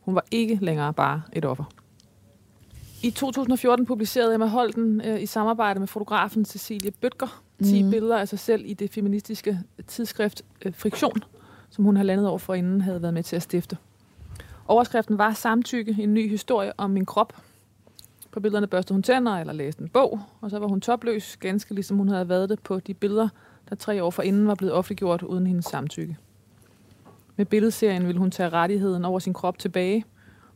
[0.00, 1.64] Hun var ikke længere bare et offer.
[3.04, 7.84] I 2014 publicerede Emma Holten øh, i samarbejde med fotografen Cecilie Bøtger 10 Mhm.
[7.84, 7.90] mm.
[7.90, 11.16] billeder af sig selv i det feministiske tidsskrift øh, Friktion,
[11.70, 13.76] som hun har landet over for inden havde været med til at stifte.
[14.68, 17.32] Overskriften var Samtykke, en ny historie om min krop.
[18.30, 21.74] På billederne børste hun tænder eller læste en bog, og så var hun topløs, ganske
[21.74, 23.28] ligesom hun havde været det på de billeder,
[23.70, 26.16] der tre år forinden var blevet offentliggjort uden hendes samtykke.
[27.36, 30.04] Med billedserien ville hun tage rettigheden over sin krop tilbage.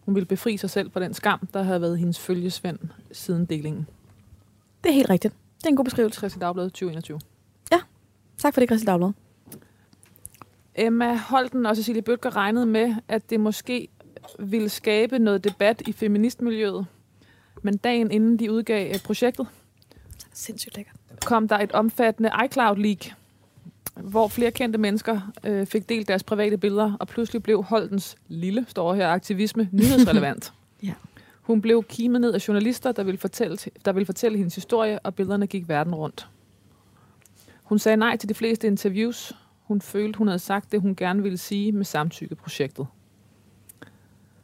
[0.09, 2.79] Hun ville befri sig selv fra den skam, der havde været hendes følgesvend
[3.13, 3.87] siden delingen.
[4.85, 5.35] Det er helt rigtigt.
[5.59, 6.21] Det er en god beskrivelse.
[6.21, 7.21] Kristelig Dagblad 2021.
[8.39, 9.13] Tak for det, Christi Dagblad.
[10.75, 13.89] Emma Holten og Cecilie Bøtger regnede med, at det måske
[14.39, 16.87] ville skabe noget debat i feministmiljøet.
[17.63, 19.47] Men dagen inden de udgav øh, projektet,
[20.33, 20.97] Sindssygt lækkert.
[21.25, 23.13] kom der et omfattende iCloud-leak,
[24.03, 28.65] hvor flere kendte mennesker øh, fik delt deres private billeder, og pludselig blev Holtens lille,
[28.69, 30.53] står her, aktivisme nyhedsrelevant.
[30.83, 30.93] Ja.
[31.43, 35.15] Hun blev kimet ned af journalister, der ville, fortælle, der ville fortælle hendes historie, og
[35.15, 36.29] billederne gik verden rundt.
[37.63, 39.33] Hun sagde nej til de fleste interviews.
[39.63, 42.87] Hun følte, hun havde sagt det, hun gerne ville sige med samtykkeprojektet.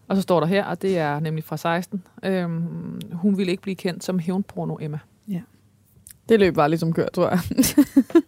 [0.08, 2.04] Og så står der her, og det er nemlig fra 16.
[2.24, 4.98] Øhm, hun ville ikke blive kendt som hævnporno Emma.
[6.28, 7.40] Det løb bare ligesom kørt, tror jeg.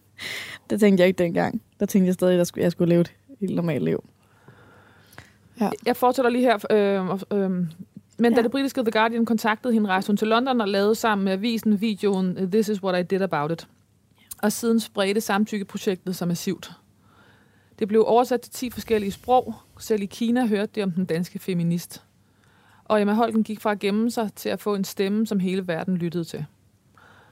[0.70, 1.62] det tænkte jeg ikke dengang.
[1.80, 4.04] Der tænkte jeg stadig, at jeg skulle, leve et helt normalt liv.
[5.60, 5.70] Ja.
[5.86, 6.58] Jeg fortsætter lige her.
[6.70, 7.50] Øh, øh,
[8.18, 8.36] men ja.
[8.36, 11.32] da det britiske The Guardian kontaktede hende, rejste hun til London og lavede sammen med
[11.32, 13.68] avisen videoen This is what I did about it.
[14.42, 16.70] og siden spredte samtykkeprojektet sig massivt.
[17.78, 19.54] Det blev oversat til 10 forskellige sprog.
[19.78, 22.02] Selv i Kina hørte det om den danske feminist.
[22.84, 25.68] Og Emma Holten gik fra at gemme sig til at få en stemme, som hele
[25.68, 26.44] verden lyttede til.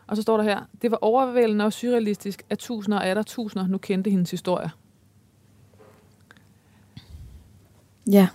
[0.06, 3.66] Og så står der her, det var overvældende og surrealistisk, at tusinder og atter tusinder
[3.66, 4.70] nu kendte hendes historie.
[8.10, 8.28] Ja.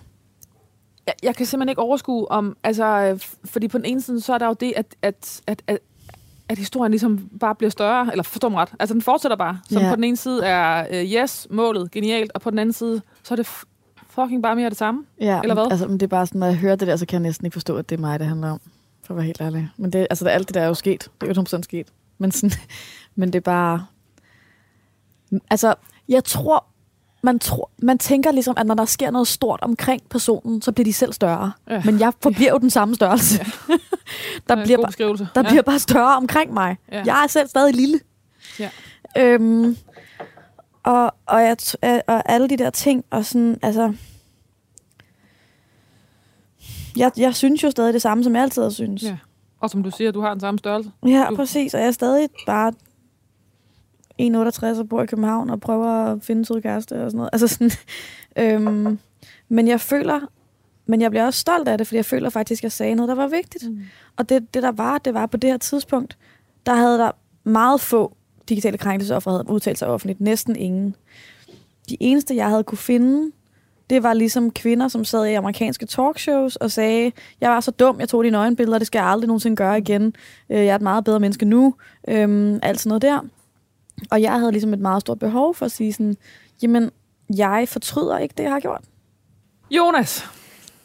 [1.08, 4.34] jeg, jeg kan simpelthen ikke overskue om, altså, øh, fordi på den ene side, så
[4.34, 5.80] er der jo det, at, at, at, at,
[6.50, 9.82] at historien ligesom bare bliver større, eller forstår mig ret, altså den fortsætter bare, som
[9.82, 9.90] Ja.
[9.90, 13.34] på den ene side er, uh, yes, målet, genialt, og på den anden side, så
[13.34, 13.48] er det
[14.10, 15.06] fucking bare mere det samme.
[15.22, 15.68] Ja, Eller hvad?
[15.72, 17.46] Altså, men det er bare sådan, når jeg hører det der, så kan jeg næsten
[17.46, 18.62] ikke forstå, at det er mig, det handler om.
[19.10, 19.70] For at være helt ærlig.
[19.78, 21.10] Men det, altså, alt det der er jo sket.
[21.22, 21.88] Det er jo 100% sket.
[22.18, 22.52] Men, sådan,
[23.16, 23.86] men det er bare...
[25.50, 25.74] Altså,
[26.10, 26.66] jeg tror,
[27.24, 30.84] man, tror, man tænker ligesom, at når der sker noget stort omkring personen, så bliver
[30.86, 31.52] de selv større.
[31.70, 31.82] Ja.
[31.86, 33.46] Men jeg forbliver jo den samme størrelse.
[34.50, 35.28] der Øh, bliver, beskrivelse.
[35.36, 35.50] der ja.
[35.50, 36.78] bliver bare større omkring mig.
[36.92, 37.04] Ja.
[37.06, 38.00] Jeg er selv stadig lille.
[38.60, 38.70] Ja.
[39.18, 39.78] Øhm,
[40.84, 41.58] og, og, jeg,
[42.08, 43.94] og alle de der ting, og sådan, altså...
[47.00, 49.04] Jeg, jeg synes jo stadig det samme, som jeg altid har synes.
[49.04, 49.18] Ja.
[49.60, 50.92] Og som du siger, du har den samme størrelse.
[51.06, 51.74] Ja, Du- præcis.
[51.74, 52.74] Og jeg er stadig bare
[54.22, 57.30] 1,68 og bor i København og prøver at finde sød kæreste og sådan noget.
[57.34, 57.72] Altså sådan,
[58.68, 59.00] øhm,
[59.50, 60.20] men jeg føler,
[60.86, 63.10] men jeg bliver også stolt af det, fordi jeg føler faktisk, at jeg sagde noget,
[63.10, 63.70] der var vigtigt.
[63.72, 63.80] Mm.
[64.18, 66.18] Og det, det der var, det var på det her tidspunkt,
[66.66, 67.12] der havde der
[67.44, 68.16] meget få
[68.50, 70.22] digitale krænkelsesoffere havde udtalt sig offentligt.
[70.22, 70.96] Næsten ingen.
[71.90, 73.32] De eneste, jeg havde kunne finde,
[73.90, 77.12] det var ligesom kvinder, som sad i amerikanske talkshows og sagde,
[77.42, 80.14] jeg var så dum, jeg tog dine øjenbilleder, det skal jeg aldrig nogensinde gøre igen.
[80.50, 81.76] Øh, Jeg er et meget bedre menneske nu.
[82.08, 83.20] Øhm, alt sådan noget der.
[84.12, 86.18] Og jeg havde ligesom et meget stort behov for at sige sådan,
[86.62, 86.92] jamen,
[87.38, 88.82] jeg fortryder ikke det, jeg har gjort.
[89.72, 90.26] Jonas,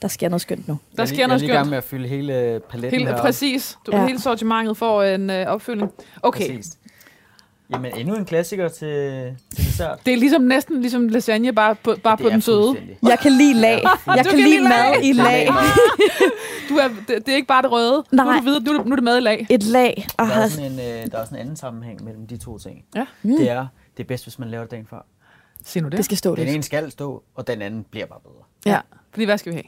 [0.03, 0.79] Der sker noget skønt nu.
[0.97, 1.71] der jeg, sker jeg er noget lige i gang skønt.
[1.71, 3.27] med at fylde hele paletten Helt, heroppe.
[3.27, 3.79] præcis.
[3.87, 4.07] Du, Ja.
[4.07, 5.91] Hele sortimentet får en øh, opfølgning.
[6.23, 6.79] Okay, Præcis.
[7.75, 9.99] Jamen, endnu en klassiker til, til dessert.
[10.07, 12.77] det er ligesom næsten ligesom lasagne, bare på, bare på den søde.
[13.03, 13.83] Jeg kan lide lag.
[13.83, 14.71] Jeg Du kan kan lide lide lag.
[14.95, 15.49] mad i lag.
[16.69, 18.05] Du er, det, det er ikke bare det røde.
[18.13, 18.35] Nu Nej.
[18.35, 19.47] er, du videre, nu, er det- nu er det med i lag.
[19.51, 20.07] Et lag.
[20.19, 22.59] Og Der er, sådan en, øh, der er sådan en anden sammenhæng mellem de to
[22.59, 22.85] ting.
[22.97, 23.07] Ja.
[23.23, 23.37] Mm.
[23.37, 23.67] Det er,
[23.97, 25.07] det er bedst, hvis man laver det dagen før.
[25.65, 25.97] Sig nu det.
[25.97, 26.55] det skal stå Den lidt.
[26.55, 28.45] ene skal stå, og den anden bliver bare bedre.
[28.75, 28.81] Ja.
[29.13, 29.65] Fordi hvad skal vi have?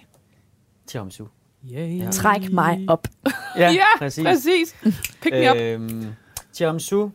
[0.87, 1.25] Tiramisu.
[1.73, 1.99] Yeah.
[1.99, 2.11] Ja.
[2.11, 3.09] Træk mig op.
[3.59, 4.25] Ja, ja præcis.
[4.25, 4.77] præcis.
[5.23, 5.57] Pick me up.
[5.57, 6.07] Øhm,
[6.53, 7.09] tiramisu,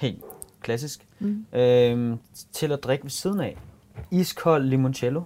[0.00, 0.18] helt
[0.62, 1.06] klassisk.
[1.18, 1.44] Mm.
[1.52, 2.18] Øhm,
[2.52, 3.56] til at drikke ved siden af.
[4.10, 5.22] Iskold limoncello.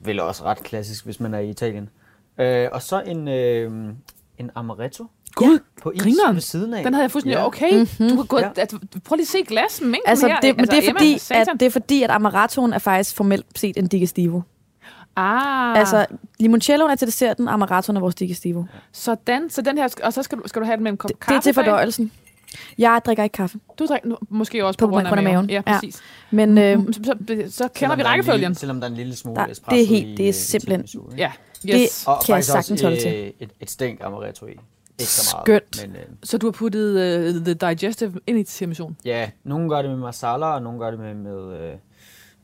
[0.00, 1.88] Vel også ret klassisk, hvis man er i Italien.
[2.38, 3.72] Øh, og så en, øh,
[4.38, 6.34] en amaretto Gud, på is grineren.
[6.34, 6.84] ved siden af.
[6.84, 7.36] den havde jeg fuldstændig...
[7.38, 7.46] Ja.
[7.46, 8.08] Okay, Mhm.
[8.08, 8.38] du kan gå...
[8.38, 8.50] Ja.
[8.56, 10.40] Altså, prøv lige at se glasmængden Altså, her.
[10.40, 11.56] det, men det, er Emma, fordi, at, satan.
[11.58, 14.40] det er fordi, at amarettoen er faktisk formelt set en digestivo.
[15.16, 16.06] Ah, Altså,
[16.38, 18.64] limoncelloen er til desserten, amarettoen er vores digestivo.
[18.92, 19.50] sådan.
[19.50, 19.88] Så den her...
[20.02, 21.42] Og så skal du, skal du have den med en kop Det, kaffe det er
[21.42, 21.64] til bag?
[21.64, 22.12] fordøjelsen.
[22.78, 23.58] Jeg drikker ikke kaffe.
[23.78, 25.46] Du drikker nu- måske også på, På grund af grund af maven.
[25.46, 25.50] maven.
[25.50, 25.78] Ja, Ja.
[25.80, 26.00] præcis.
[26.30, 27.14] Men øh, Så, så,
[27.50, 28.40] så kender vi rækkefølgen.
[28.40, 30.24] Lille, selvom der er en lille smule Der- espresso det er helt- i, det er
[30.24, 31.22] øh, i simpelthen- tiramisu, ikke?
[31.22, 31.32] Ja,
[31.62, 32.04] Det- yes.
[32.06, 33.16] Og kan jeg sagtens holde også til.
[33.16, 34.50] øh, et, et stænk amaretto i.
[34.50, 35.44] Ikke så meget.
[35.46, 35.88] Skønt.
[35.92, 38.96] Men, øh, Så du har puttet uh, The Digestive ind i tiramisuen?
[39.04, 41.72] ja, nogen gør det med masala, og nogen gør det med, med øh,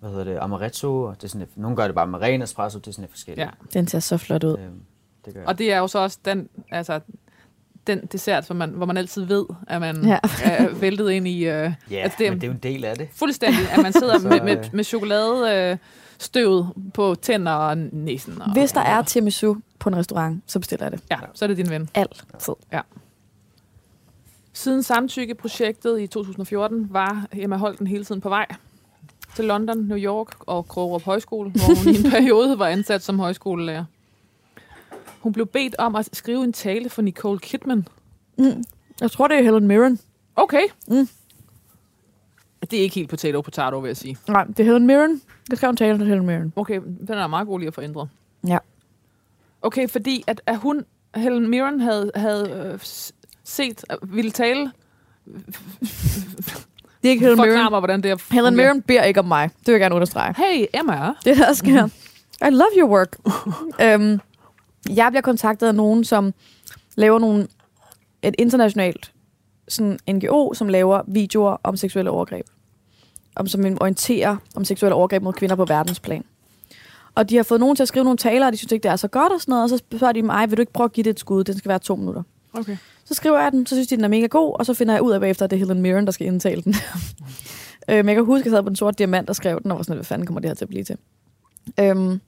[0.00, 2.78] hvad hedder det, amaretto, og det er sådan, nogen gør det bare med ren espresso,
[2.78, 3.44] det er sådan lidt forskelligt.
[3.46, 3.50] Ja.
[3.80, 4.52] den ser så flot ud.
[4.58, 4.64] Øh,
[5.24, 5.48] det gør jeg.
[5.48, 7.00] Og det er jo så også den, altså,
[7.90, 10.08] den dessert, hvor man, hvor man altid ved, at man Ja.
[10.08, 10.18] ja.
[10.50, 11.40] er væltet ind i...
[11.46, 13.08] Uh, Ja, altså, det er- men det er jo en del af det.
[13.14, 15.72] fuldstændig, at man sidder Så, med, med, øh, med chokolade...
[15.72, 15.78] Uh,
[16.22, 18.42] støvet på tænder og næsen.
[18.42, 21.00] Og, Hvis der er tiramisu på en restaurant, så bestiller jeg det.
[21.10, 21.88] Ja, så er det din ven.
[21.94, 22.54] Altid.
[24.52, 28.46] Siden samtykkeprojektet i 2014 var Emma Holten hele tiden på vej
[29.36, 33.18] til London, New York og Krogerup Højskole, hvor hun i en periode var ansat som
[33.18, 33.84] højskolelærer.
[35.20, 37.88] Hun blev bedt om at skrive en tale for Nicole Kidman.
[38.38, 38.64] Mm.
[39.00, 39.98] Jeg tror, det er Helen Mirren.
[40.36, 40.62] Okay.
[40.88, 41.08] Mm.
[42.70, 44.18] Det er ikke helt potato potato, vil jeg sige.
[44.28, 45.22] Nej, det er Helen Mirren.
[45.50, 46.52] Det skrev en tale til Helen Mirren.
[46.56, 48.08] Okay, den er meget god lige at få ændret.
[48.46, 48.58] Ja.
[49.62, 52.78] Okay, fordi at, at hun, Helen Mirren, havde, havde øh,
[53.44, 54.72] set, øh, ville tale.
[57.02, 57.70] Det er ikke Helen Mirren.
[57.70, 58.34] mig, hvordan det er.
[58.34, 58.56] Helen.
[58.56, 59.50] Mirren beder ikke om mig.
[59.58, 60.34] Det vil jeg gerne understrege.
[60.36, 61.12] Hey, Emma.
[61.24, 61.88] Det er der sker.
[62.46, 63.16] I love your work.
[63.84, 64.20] øhm,
[64.88, 66.34] jeg bliver kontaktet af nogen, som
[66.96, 67.48] laver nogle,
[68.22, 69.12] et internationalt
[69.68, 72.46] sådan NGO, som laver videoer om seksuelle overgreb.
[73.36, 76.24] Om, som orienterer om seksuelle overgreb mod kvinder på verdensplan.
[77.14, 78.90] Og de har fået nogen til at skrive nogle taler, og de synes ikke, det
[78.90, 79.62] er så godt og sådan noget.
[79.62, 81.44] Og så spørger de mig, vil du ikke prøve at give det et skud?
[81.44, 82.22] Den skal være to minutter.
[82.52, 82.76] Okay.
[83.04, 85.02] Så skriver jeg den, så synes de, den er mega god, og så finder jeg
[85.02, 86.74] ud af bagefter, at det er Helen Mirren, der skal indtale den.
[87.90, 89.76] øhm, jeg kan huske, at jeg sad på den sorte diamant og skrev den, og
[89.76, 90.96] var sådan, hvad fanden kommer det her til at blive til?
[91.80, 92.20] Øhm,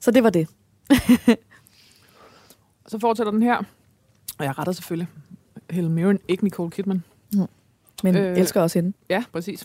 [0.00, 0.48] så det var det.
[2.88, 3.56] Så fortsætter den her.
[4.38, 5.08] Og jeg retter selvfølgelig
[5.70, 7.02] Helen Mirren, ikke Nicole Kidman.
[7.32, 7.46] Mm.
[8.02, 8.38] men Øh.
[8.38, 8.92] elsker også hende.
[9.10, 9.64] Ja, præcis.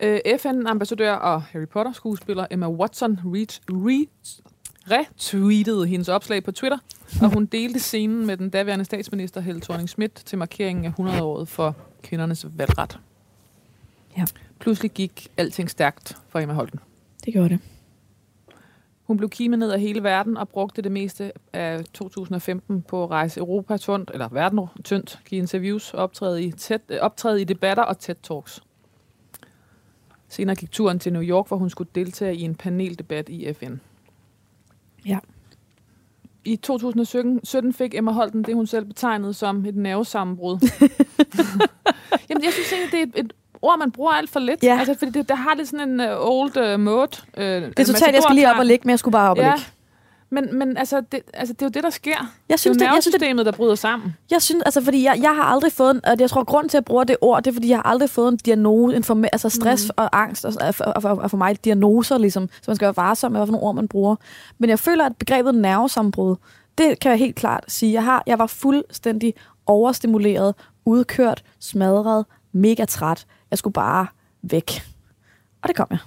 [0.00, 4.40] Øh, FN-ambassadør og Harry Potter-skuespiller Emma Watson reach, reach,
[4.90, 6.78] retweetede hendes opslag på Twitter,
[7.22, 11.48] og hun delte scenen med den daværende statsminister Helle thorning Schmidt til markeringen af 100-året
[11.48, 12.98] for kvindernes valgret.
[14.16, 14.24] Ja.
[14.58, 16.80] Pludselig gik alting stærkt for Emma Holten.
[17.24, 17.58] Det gjorde det.
[19.08, 23.10] Hun blev kimet ned af hele verden og brugte det meste af 2015 på at
[23.10, 27.82] rejse Europa tyndt, eller verden tyndt, give interviews, optræde i, tæt, øh, optræde i debatter
[27.82, 28.60] og TED-talks.
[30.28, 33.74] Senere gik turen til New York, hvor hun skulle deltage i en paneldebat i FN.
[35.06, 35.18] Ja.
[36.44, 40.58] I 2017 17 fik Emma Holten det, hun selv betegnede som et nervesammenbrud.
[42.28, 43.32] Jamen, jeg synes egentlig, det er et, et
[43.62, 44.62] ord, man bruger alt for lidt.
[44.62, 44.78] Ja.
[44.78, 46.06] Altså, fordi det, der har lidt sådan en uh,
[46.40, 47.08] old uh, mode.
[47.36, 49.38] Uh, Det er totalt, jeg skal lige op og ligge, men jeg skulle bare op
[49.38, 49.66] og Ja, ligge.
[50.30, 52.32] men, men altså, det, altså, det er jo det, der sker.
[52.48, 54.16] Jeg synes, det er det, jo det, nervesystemet, der bryder sammen.
[54.30, 56.76] jeg synes, altså, fordi jeg, jeg har aldrig fået, en, og jeg tror, grund til,
[56.76, 59.04] at jeg bruger det ord, det er, fordi jeg har aldrig fået en diagnose, en
[59.04, 59.94] form, altså stress mm.
[59.96, 62.96] og angst, og, og, og, og, og for mig diagnoser, ligesom, så man skal være
[62.96, 64.16] varsom med, hvilke ord man bruger.
[64.58, 66.36] Men jeg føler, at begrebet nervesambrud,
[66.78, 67.92] det kan jeg helt klart sige.
[67.92, 69.34] Jeg, har, jeg var fuldstændig
[69.66, 70.54] overstimuleret,
[70.84, 73.26] udkørt, smadret, mega træt.
[73.50, 74.06] Jeg skulle bare
[74.42, 74.70] væk.
[75.62, 75.98] Og det kom jeg.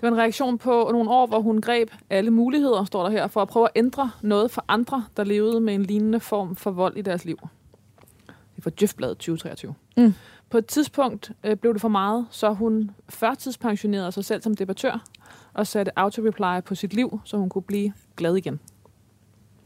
[0.00, 3.26] Det var en reaktion på nogle år, hvor hun greb alle muligheder, står der her,
[3.26, 6.70] for at prøve at ændre noget for andre, der levede med en lignende form for
[6.70, 7.38] vold i deres liv.
[8.26, 9.74] Det er fra Djøfbladet 2023.
[9.96, 10.14] Mm.
[10.50, 15.04] På et tidspunkt øh, blev det for meget, så hun førtidspensionerede sig selv som debattør
[15.52, 18.60] og satte auto-reply på sit liv, så hun kunne blive glad igen.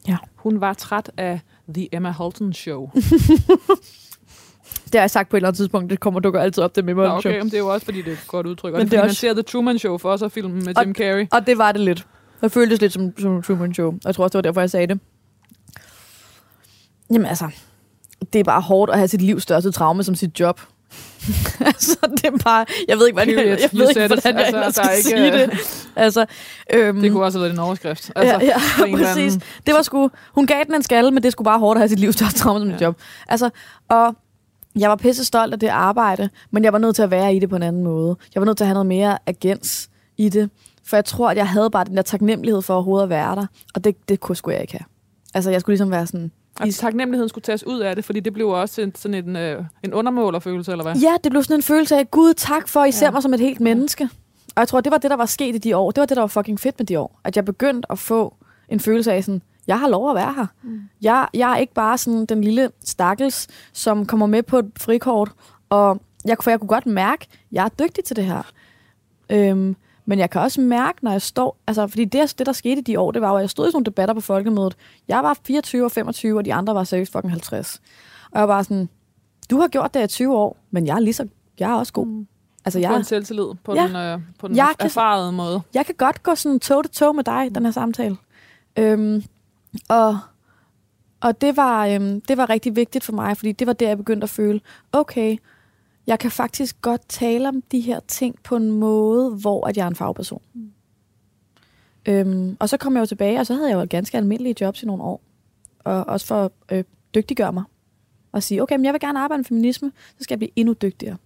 [0.07, 0.17] Ja.
[0.35, 1.39] Hun var træt af
[1.73, 2.91] The Emma Holton Show.
[4.95, 5.89] Det har jeg sagt på et eller andet tidspunkt.
[5.89, 6.93] Det kommer dukker altid op, det med.
[6.93, 8.73] Nå, okay, men det er jo også, fordi det er et godt udtryk.
[8.73, 10.65] Og Men det det er, fordi man også- ser The Truman Show for også filmen
[10.65, 11.27] med Og- Jim Carrey.
[11.31, 12.05] Og det var det lidt.
[12.41, 13.87] Det føltes lidt som, som Truman Show.
[13.87, 14.99] Og jeg tror også, det var derfor, jeg sagde det.
[17.11, 17.49] Jamen altså,
[18.33, 20.61] det er bare hårdt at have sit livs største traume som sit job.
[21.65, 22.65] altså, det er bare...
[22.87, 23.57] Jeg ved ikke, hvordan, jeg, Period.
[23.61, 25.87] jeg, You ved ikke, hvordan jeg Altså, skal er ikke, sige øh, det.
[25.95, 26.25] Altså,
[26.73, 28.11] øhm, Det kunne også have været en overskrift.
[28.15, 28.45] Altså, ja,
[28.87, 29.33] ja, præcis.
[29.33, 30.09] anden- Det var sgu...
[30.35, 32.39] Hun gav den en skalle, men det skulle bare hårdt at have sit livs største
[32.39, 32.69] traume som.
[32.69, 32.85] Ja.
[32.85, 32.97] job.
[33.27, 33.49] Altså,
[33.89, 34.15] og
[34.79, 37.39] jeg var pisse stolt af det arbejde, men jeg var nødt til at være i
[37.39, 38.15] det på en anden måde.
[38.35, 40.49] Jeg var nødt til at have noget mere agens i det.
[40.83, 43.45] For jeg tror, at jeg havde bare den der taknemmelighed for overhovedet at være der.
[43.75, 44.85] Og det, det kunne sgu jeg ikke have.
[45.33, 46.31] Altså, jeg skulle ligesom være sådan...
[46.61, 49.63] At taknemmeligheden skulle tages ud af det, fordi det blev også en, sådan en, øh,
[49.83, 50.95] en undermålerfølelse, eller hvad?
[50.95, 53.11] Ja, det blev sådan en følelse af, Gud, tak for, I ser Ja.
[53.11, 54.09] mig som et helt menneske.
[54.55, 55.91] Og jeg tror, det var det, der var sket i de år.
[55.91, 57.19] Det var det, der var fucking fedt med de år.
[57.23, 58.35] At jeg begyndte at få
[58.69, 60.45] en følelse af sådan, jeg har lov at være her.
[60.63, 60.79] Mm.
[61.01, 65.31] Jeg, jeg er ikke bare sådan den lille stakkels, som kommer med på et frikort.
[65.69, 68.41] Og jeg, for jeg kunne godt mærke, at jeg er dygtig til det her.
[69.29, 71.57] Øhm, men jeg kan også mærke, når jeg står...
[71.67, 73.65] Altså, fordi det, det, der skete i de år, det var jo, at jeg stod
[73.67, 74.75] i sådan nogle debatter på folkemødet.
[75.07, 77.81] Jeg var 24 og 25, og de andre var seriøst fucking 50.
[78.31, 78.89] Og jeg var sådan,
[79.49, 81.27] du har gjort det i 20 år, men jeg er lige så...
[81.59, 82.05] Jeg er også god.
[82.07, 82.27] Mm.
[82.65, 83.87] Altså, jeg, en selvtillid på Ja.
[83.87, 85.61] den, øh, på den Jeg kan- erfarede måde.
[85.73, 88.17] jeg kan godt gå sådan toe to toe med dig, den her samtale.
[88.79, 89.23] Øhm,
[89.89, 90.19] og
[91.21, 93.97] og det, var, øhm, det var rigtig vigtigt for mig, fordi det var der, jeg
[93.97, 94.61] begyndte at føle,
[94.91, 95.37] okay,
[96.07, 99.83] jeg kan faktisk godt tale om de her ting på en måde, hvor at jeg
[99.83, 100.41] er en fagperson.
[100.53, 100.71] Mm.
[102.05, 104.55] Øhm, og så kom jeg jo tilbage, og så havde jeg jo et ganske almindelige
[104.61, 105.21] jobs i nogle år.
[105.79, 106.83] Og også for at øh,
[107.15, 107.63] dygtiggøre mig.
[108.31, 110.73] Og sige, okay, men jeg vil gerne arbejde med feminisme, så skal jeg blive endnu
[110.73, 111.17] dygtigere.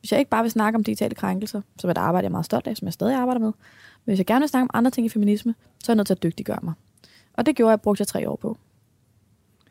[0.00, 2.30] Hvis jeg ikke bare vil snakke om digitale krænkelser, som er et arbejde, jeg er
[2.30, 3.52] meget stolt af, som jeg stadig arbejder med,
[4.04, 6.06] men hvis jeg gerne vil snakke om andre ting i feminisme, så er jeg nødt
[6.06, 6.74] til at dygtiggøre mig.
[7.34, 8.58] Og det gjorde jeg, brugte jeg tre år på.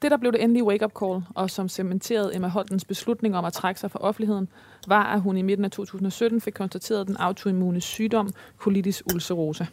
[0.01, 3.53] Det, der blev det endelige wake-up call, og som cementerede Emma Holtens beslutning om at
[3.53, 4.47] trække sig fra offentligheden,
[4.87, 9.65] var, at hun i midten af 2017 fik konstateret den autoimmune sygdom colitis ulcerosa.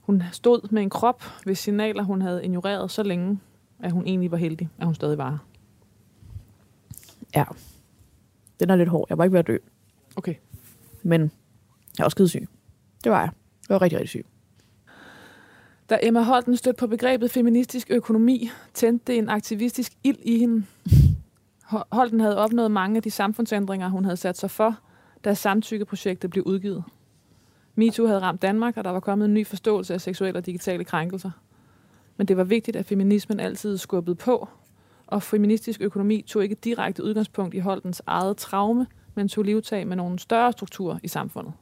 [0.00, 3.40] Hun stod med en krop, hvis signaler hun havde ignoreret så længe,
[3.78, 5.44] at hun egentlig var heldig, at hun stadig var.
[7.34, 7.44] Ja.
[8.60, 9.06] Den er lidt hård.
[9.08, 9.56] Jeg var ikke ved at dø.
[10.16, 10.34] Okay.
[11.02, 11.20] Men
[11.98, 12.48] jeg var skide syg.
[13.04, 13.30] Det var jeg.
[13.68, 14.26] Jeg var rigtig, rigtig syg.
[15.90, 20.64] Da Emma Holten stødte på begrebet feministisk økonomi, tændte det en aktivistisk ild i hende.
[21.64, 24.78] Holden Holten havde opnået mange af de samfundsændringer, hun havde sat sig for,
[25.24, 26.84] da samtykkeprojektet blev udgivet.
[27.74, 30.84] MeToo havde ramt Danmark, og der var kommet en ny forståelse af seksuelle og digitale
[30.84, 31.30] krænkelser.
[32.16, 34.48] Men det var vigtigt, at feminismen altid skubbede på,
[35.06, 39.96] og feministisk økonomi tog ikke direkte udgangspunkt i Holtens eget traume, men tog livtag med
[39.96, 41.52] nogle større strukturer i samfundet.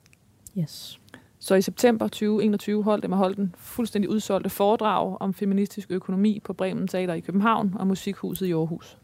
[0.58, 1.00] Yes.
[1.40, 6.88] Så i september 2021 holdt Emma Holten fuldstændig udsolgte foredrag om feministisk økonomi på Bremen
[6.88, 8.98] Teater i København og Musikhuset i Aarhus.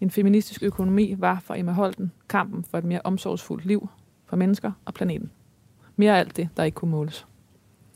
[0.00, 3.88] En feministisk økonomi var for Emma Holten kampen for et mere omsorgsfuldt liv
[4.26, 5.30] for mennesker og planeten.
[5.96, 7.26] Mere af alt det, der ikke kunne måles.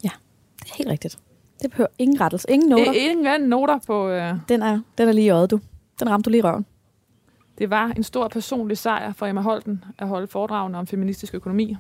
[0.03, 1.19] Det er helt rigtigt.
[1.63, 2.93] Det behøver ingen rettelse, ingen noter.
[2.93, 4.09] I- Ingen noter på...
[4.09, 5.61] Øh, Den er, den er lige i øjet, du.
[6.01, 6.67] Den ramte du lige i røven.
[7.59, 11.77] Det var en stor personlig sejr for Emma Holten at holde foredragene om feministisk økonomi.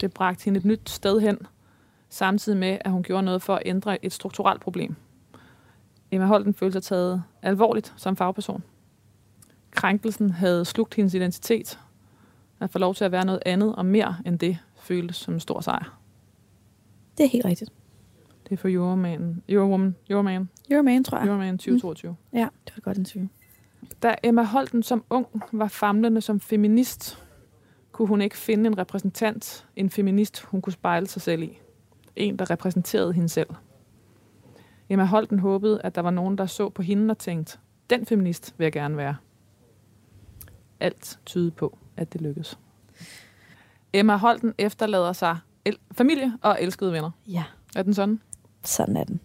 [0.00, 1.38] Det bragte hende et nyt sted hen,
[2.08, 4.96] samtidig med, at hun gjorde noget for at ændre et strukturelt problem.
[6.10, 8.62] Emma Holten følte sig taget alvorligt som fagperson.
[9.70, 11.78] Krænkelsen havde slugt hendes identitet.
[12.60, 15.40] At få lov til at være noget andet og mere end det, føltes som en
[15.40, 15.98] stor sejr.
[17.18, 17.72] Det er helt rigtigt.
[18.44, 21.26] Det er for Euroman, Eurowoman, Euroman, You're a man, tror jeg.
[21.26, 22.16] Euroman 2022.
[22.32, 23.28] Ja, det var godt interview.
[24.02, 27.24] Da Emma Holten som ung var famlende som feminist,
[28.00, 31.58] kunne hun ikke finde en repræsentant, en feminist, hun kunne spejle sig selv i.
[32.16, 33.48] En, der repræsenterede hende selv.
[34.88, 37.58] Emma Holten håbede, at der var nogen, der så på hende og tænkte,
[37.90, 39.16] den feminist vil jeg gerne være.
[40.80, 42.58] Alt tyder på, at det lykkedes.
[43.92, 47.10] Emma Holten efterlader sig el- familie og elskede venner.
[47.26, 47.44] Ja,
[47.76, 48.20] Er den sådan?
[48.64, 49.20] sådan er den.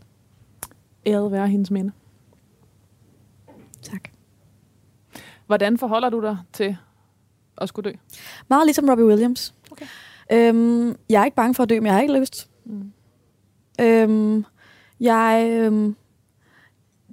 [1.05, 1.91] Æret være hendes minde.
[3.81, 4.09] Tak.
[5.45, 6.77] Hvordan forholder du dig til
[7.57, 7.95] at skulle dø?
[8.49, 9.53] Meget ligesom Robbie Williams.
[9.71, 9.85] Okay.
[10.31, 12.49] Øhm, jeg er ikke bange for at dø, men jeg har ikke lyst.
[12.65, 12.91] Mm.
[13.81, 14.45] Øhm,
[14.99, 15.95] jeg, øhm,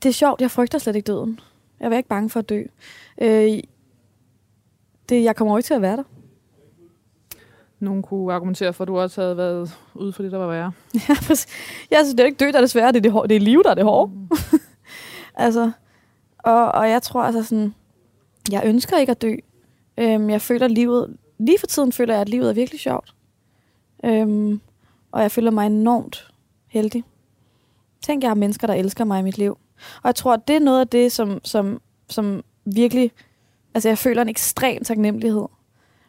[0.03, 1.41] det er sjovt, jeg frygter slet ikke døden.
[1.81, 2.63] Jeg er ikke bange for at dø.
[3.23, 3.59] Øh,
[5.09, 6.03] det, jeg kommer jo ikke til at være der.
[7.81, 10.73] Nogen kunne argumentere for, at du også havde været ude for det, der var værre.
[11.09, 11.47] Ja, præcis.
[11.91, 12.89] Jeg synes, det er ikke dø, der er det svære.
[12.93, 14.13] Det er, det, hår- det er liv, der er det hårde.
[14.13, 14.29] Mm.
[15.35, 15.71] altså,
[16.39, 17.75] og, og jeg tror altså sådan,
[18.51, 19.35] jeg ønsker ikke at dø.
[19.97, 23.15] Øhm, jeg føler livet, lige for tiden føler jeg, at livet er virkelig sjovt.
[24.05, 24.61] Øhm,
[25.13, 26.33] og jeg føler mig enormt
[26.69, 27.05] heldig.
[28.03, 29.59] Tænk, jeg har mennesker, der elsker mig i mit liv.
[30.03, 33.13] Og jeg tror, at det er noget af det, som, som, som virkelig,
[33.75, 35.47] altså jeg føler en ekstrem taknemmelighed.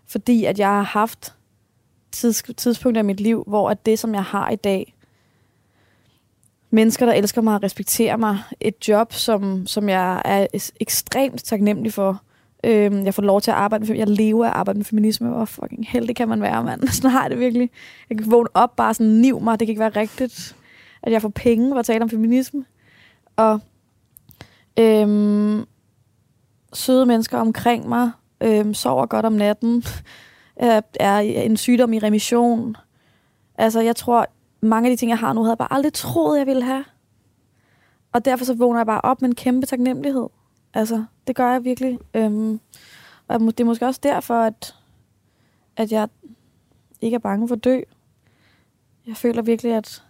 [0.07, 1.35] Fordi at jeg har haft
[2.11, 4.95] tids, tidspunkter i mit liv, hvor at det, som jeg har i dag,
[6.69, 10.47] mennesker, der elsker mig og respekterer mig, et job, som, som jeg er
[10.79, 12.21] ekstremt taknemmelig for.
[12.63, 15.29] Øhm, jeg får lov til at arbejde med, jeg lever af at arbejde med feminisme.
[15.29, 16.87] Hvor fucking heldig kan man være, mand.
[16.87, 17.69] Sådan har jeg det virkelig.
[18.09, 20.55] Jeg kan vågne op bare sådan, niv mig, det kan ikke være rigtigt,
[21.03, 22.65] at jeg får penge for at tale om feminisme.
[23.35, 23.59] Og
[24.79, 25.65] øhm,
[26.73, 28.11] søde mennesker omkring mig,
[28.41, 29.83] øhm, sover godt om natten,
[30.55, 32.75] er, er en sygdom i remission.
[33.55, 34.27] Altså, jeg tror,
[34.61, 36.85] mange af de ting, jeg har nu, havde jeg bare aldrig troet, jeg ville have.
[38.13, 40.27] Og derfor så vågner jeg bare op med en kæmpe taknemmelighed.
[40.73, 41.99] Altså, det gør jeg virkelig.
[42.13, 42.59] Øhm,
[43.27, 44.75] og det er måske også derfor, at,
[45.77, 46.07] at jeg
[47.01, 47.81] ikke er bange for at dø.
[49.07, 50.03] Jeg føler virkelig, at,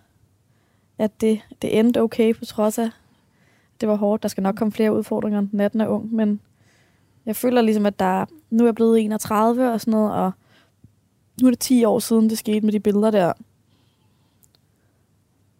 [0.98, 2.90] at det, det endte okay, på trods af,
[3.82, 4.24] det var hårdt.
[4.24, 5.48] Der skal nok komme flere udfordringer.
[5.52, 6.40] Natten er ung, men
[7.26, 10.32] jeg føler ligesom, at der, nu er jeg blevet 31 og sådan noget, og
[11.42, 13.34] nu er det 10 år siden, det skete med de billeder der.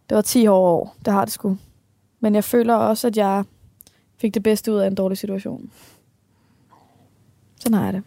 [0.10, 1.58] Det var 10 år år, det har det sgu.
[2.20, 3.44] Men jeg føler også, at jeg
[4.24, 5.72] fik det bedste ud af en dårlig situation.
[7.60, 8.04] Sådan har jeg det.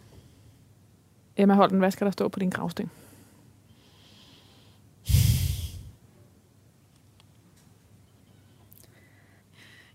[1.37, 2.91] Emma Holten, hvad skal der stå på din gravsten?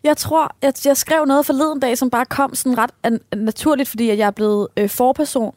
[0.02, 3.88] Jeg tror, jeg, jeg skrev noget forleden dag, som bare kom sådan ret an, naturligt,
[3.88, 5.54] fordi jeg er blevet øh, forperson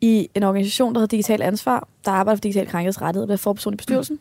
[0.00, 3.72] i en organisation, der hedder Digital Ansvar, der arbejder for digital krænkedsrettighed, og er forperson
[3.72, 4.18] i bestyrelsen.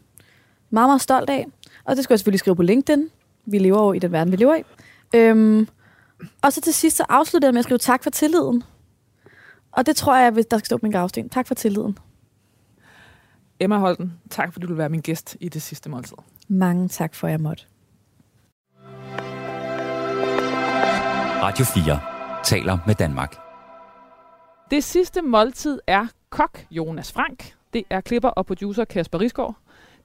[0.70, 1.48] Meget, meget stolt af.
[1.84, 3.10] Og det skulle jeg selvfølgelig skrive på LinkedIn.
[3.46, 4.64] Vi lever jo i den verden, vi lever i.
[5.16, 5.68] Øhm,
[6.42, 8.64] og så til sidst, så afsluttede jeg med at skrive tak for tilliden.
[9.72, 11.30] Og det tror jeg, der skal stå på min gravsten.
[11.30, 11.98] Tak for tilliden.
[13.60, 16.18] Emma Holten, tak fordi du vil være min gæst i det sidste måltid.
[16.48, 17.64] Mange tak for, at jeg måtte.
[21.44, 22.00] Radio 4
[22.44, 23.36] taler med Danmark.
[24.72, 27.54] Det sidste måltid er kok Jonas Frank.
[27.74, 29.56] Det er klipper og producer Kasper Risgaard.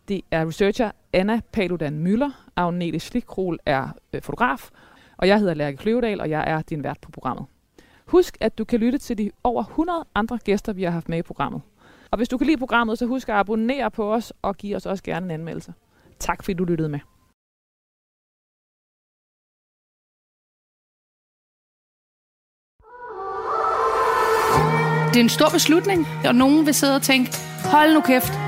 [0.09, 2.31] Det er researcher Anna Paludan Møller.
[2.57, 4.71] Agnete Schlikrol er øh, fotograf.
[5.19, 7.47] Og jeg hedder Lærke Kløvedal, og jeg er din vært på programmet.
[8.07, 11.19] Husk, at du kan lytte til de over 100 andre gæster, vi har haft med
[11.19, 11.61] i programmet.
[12.11, 14.87] Og hvis du kan lide programmet, så husk at abonnere på os og give os
[14.87, 15.75] også gerne en anmeldelse.
[16.19, 17.01] Tak fordi du lyttede med.
[25.09, 27.31] Det er en stor beslutning, og nogen vil sidde og tænke,
[27.73, 28.48] hold nu kæft,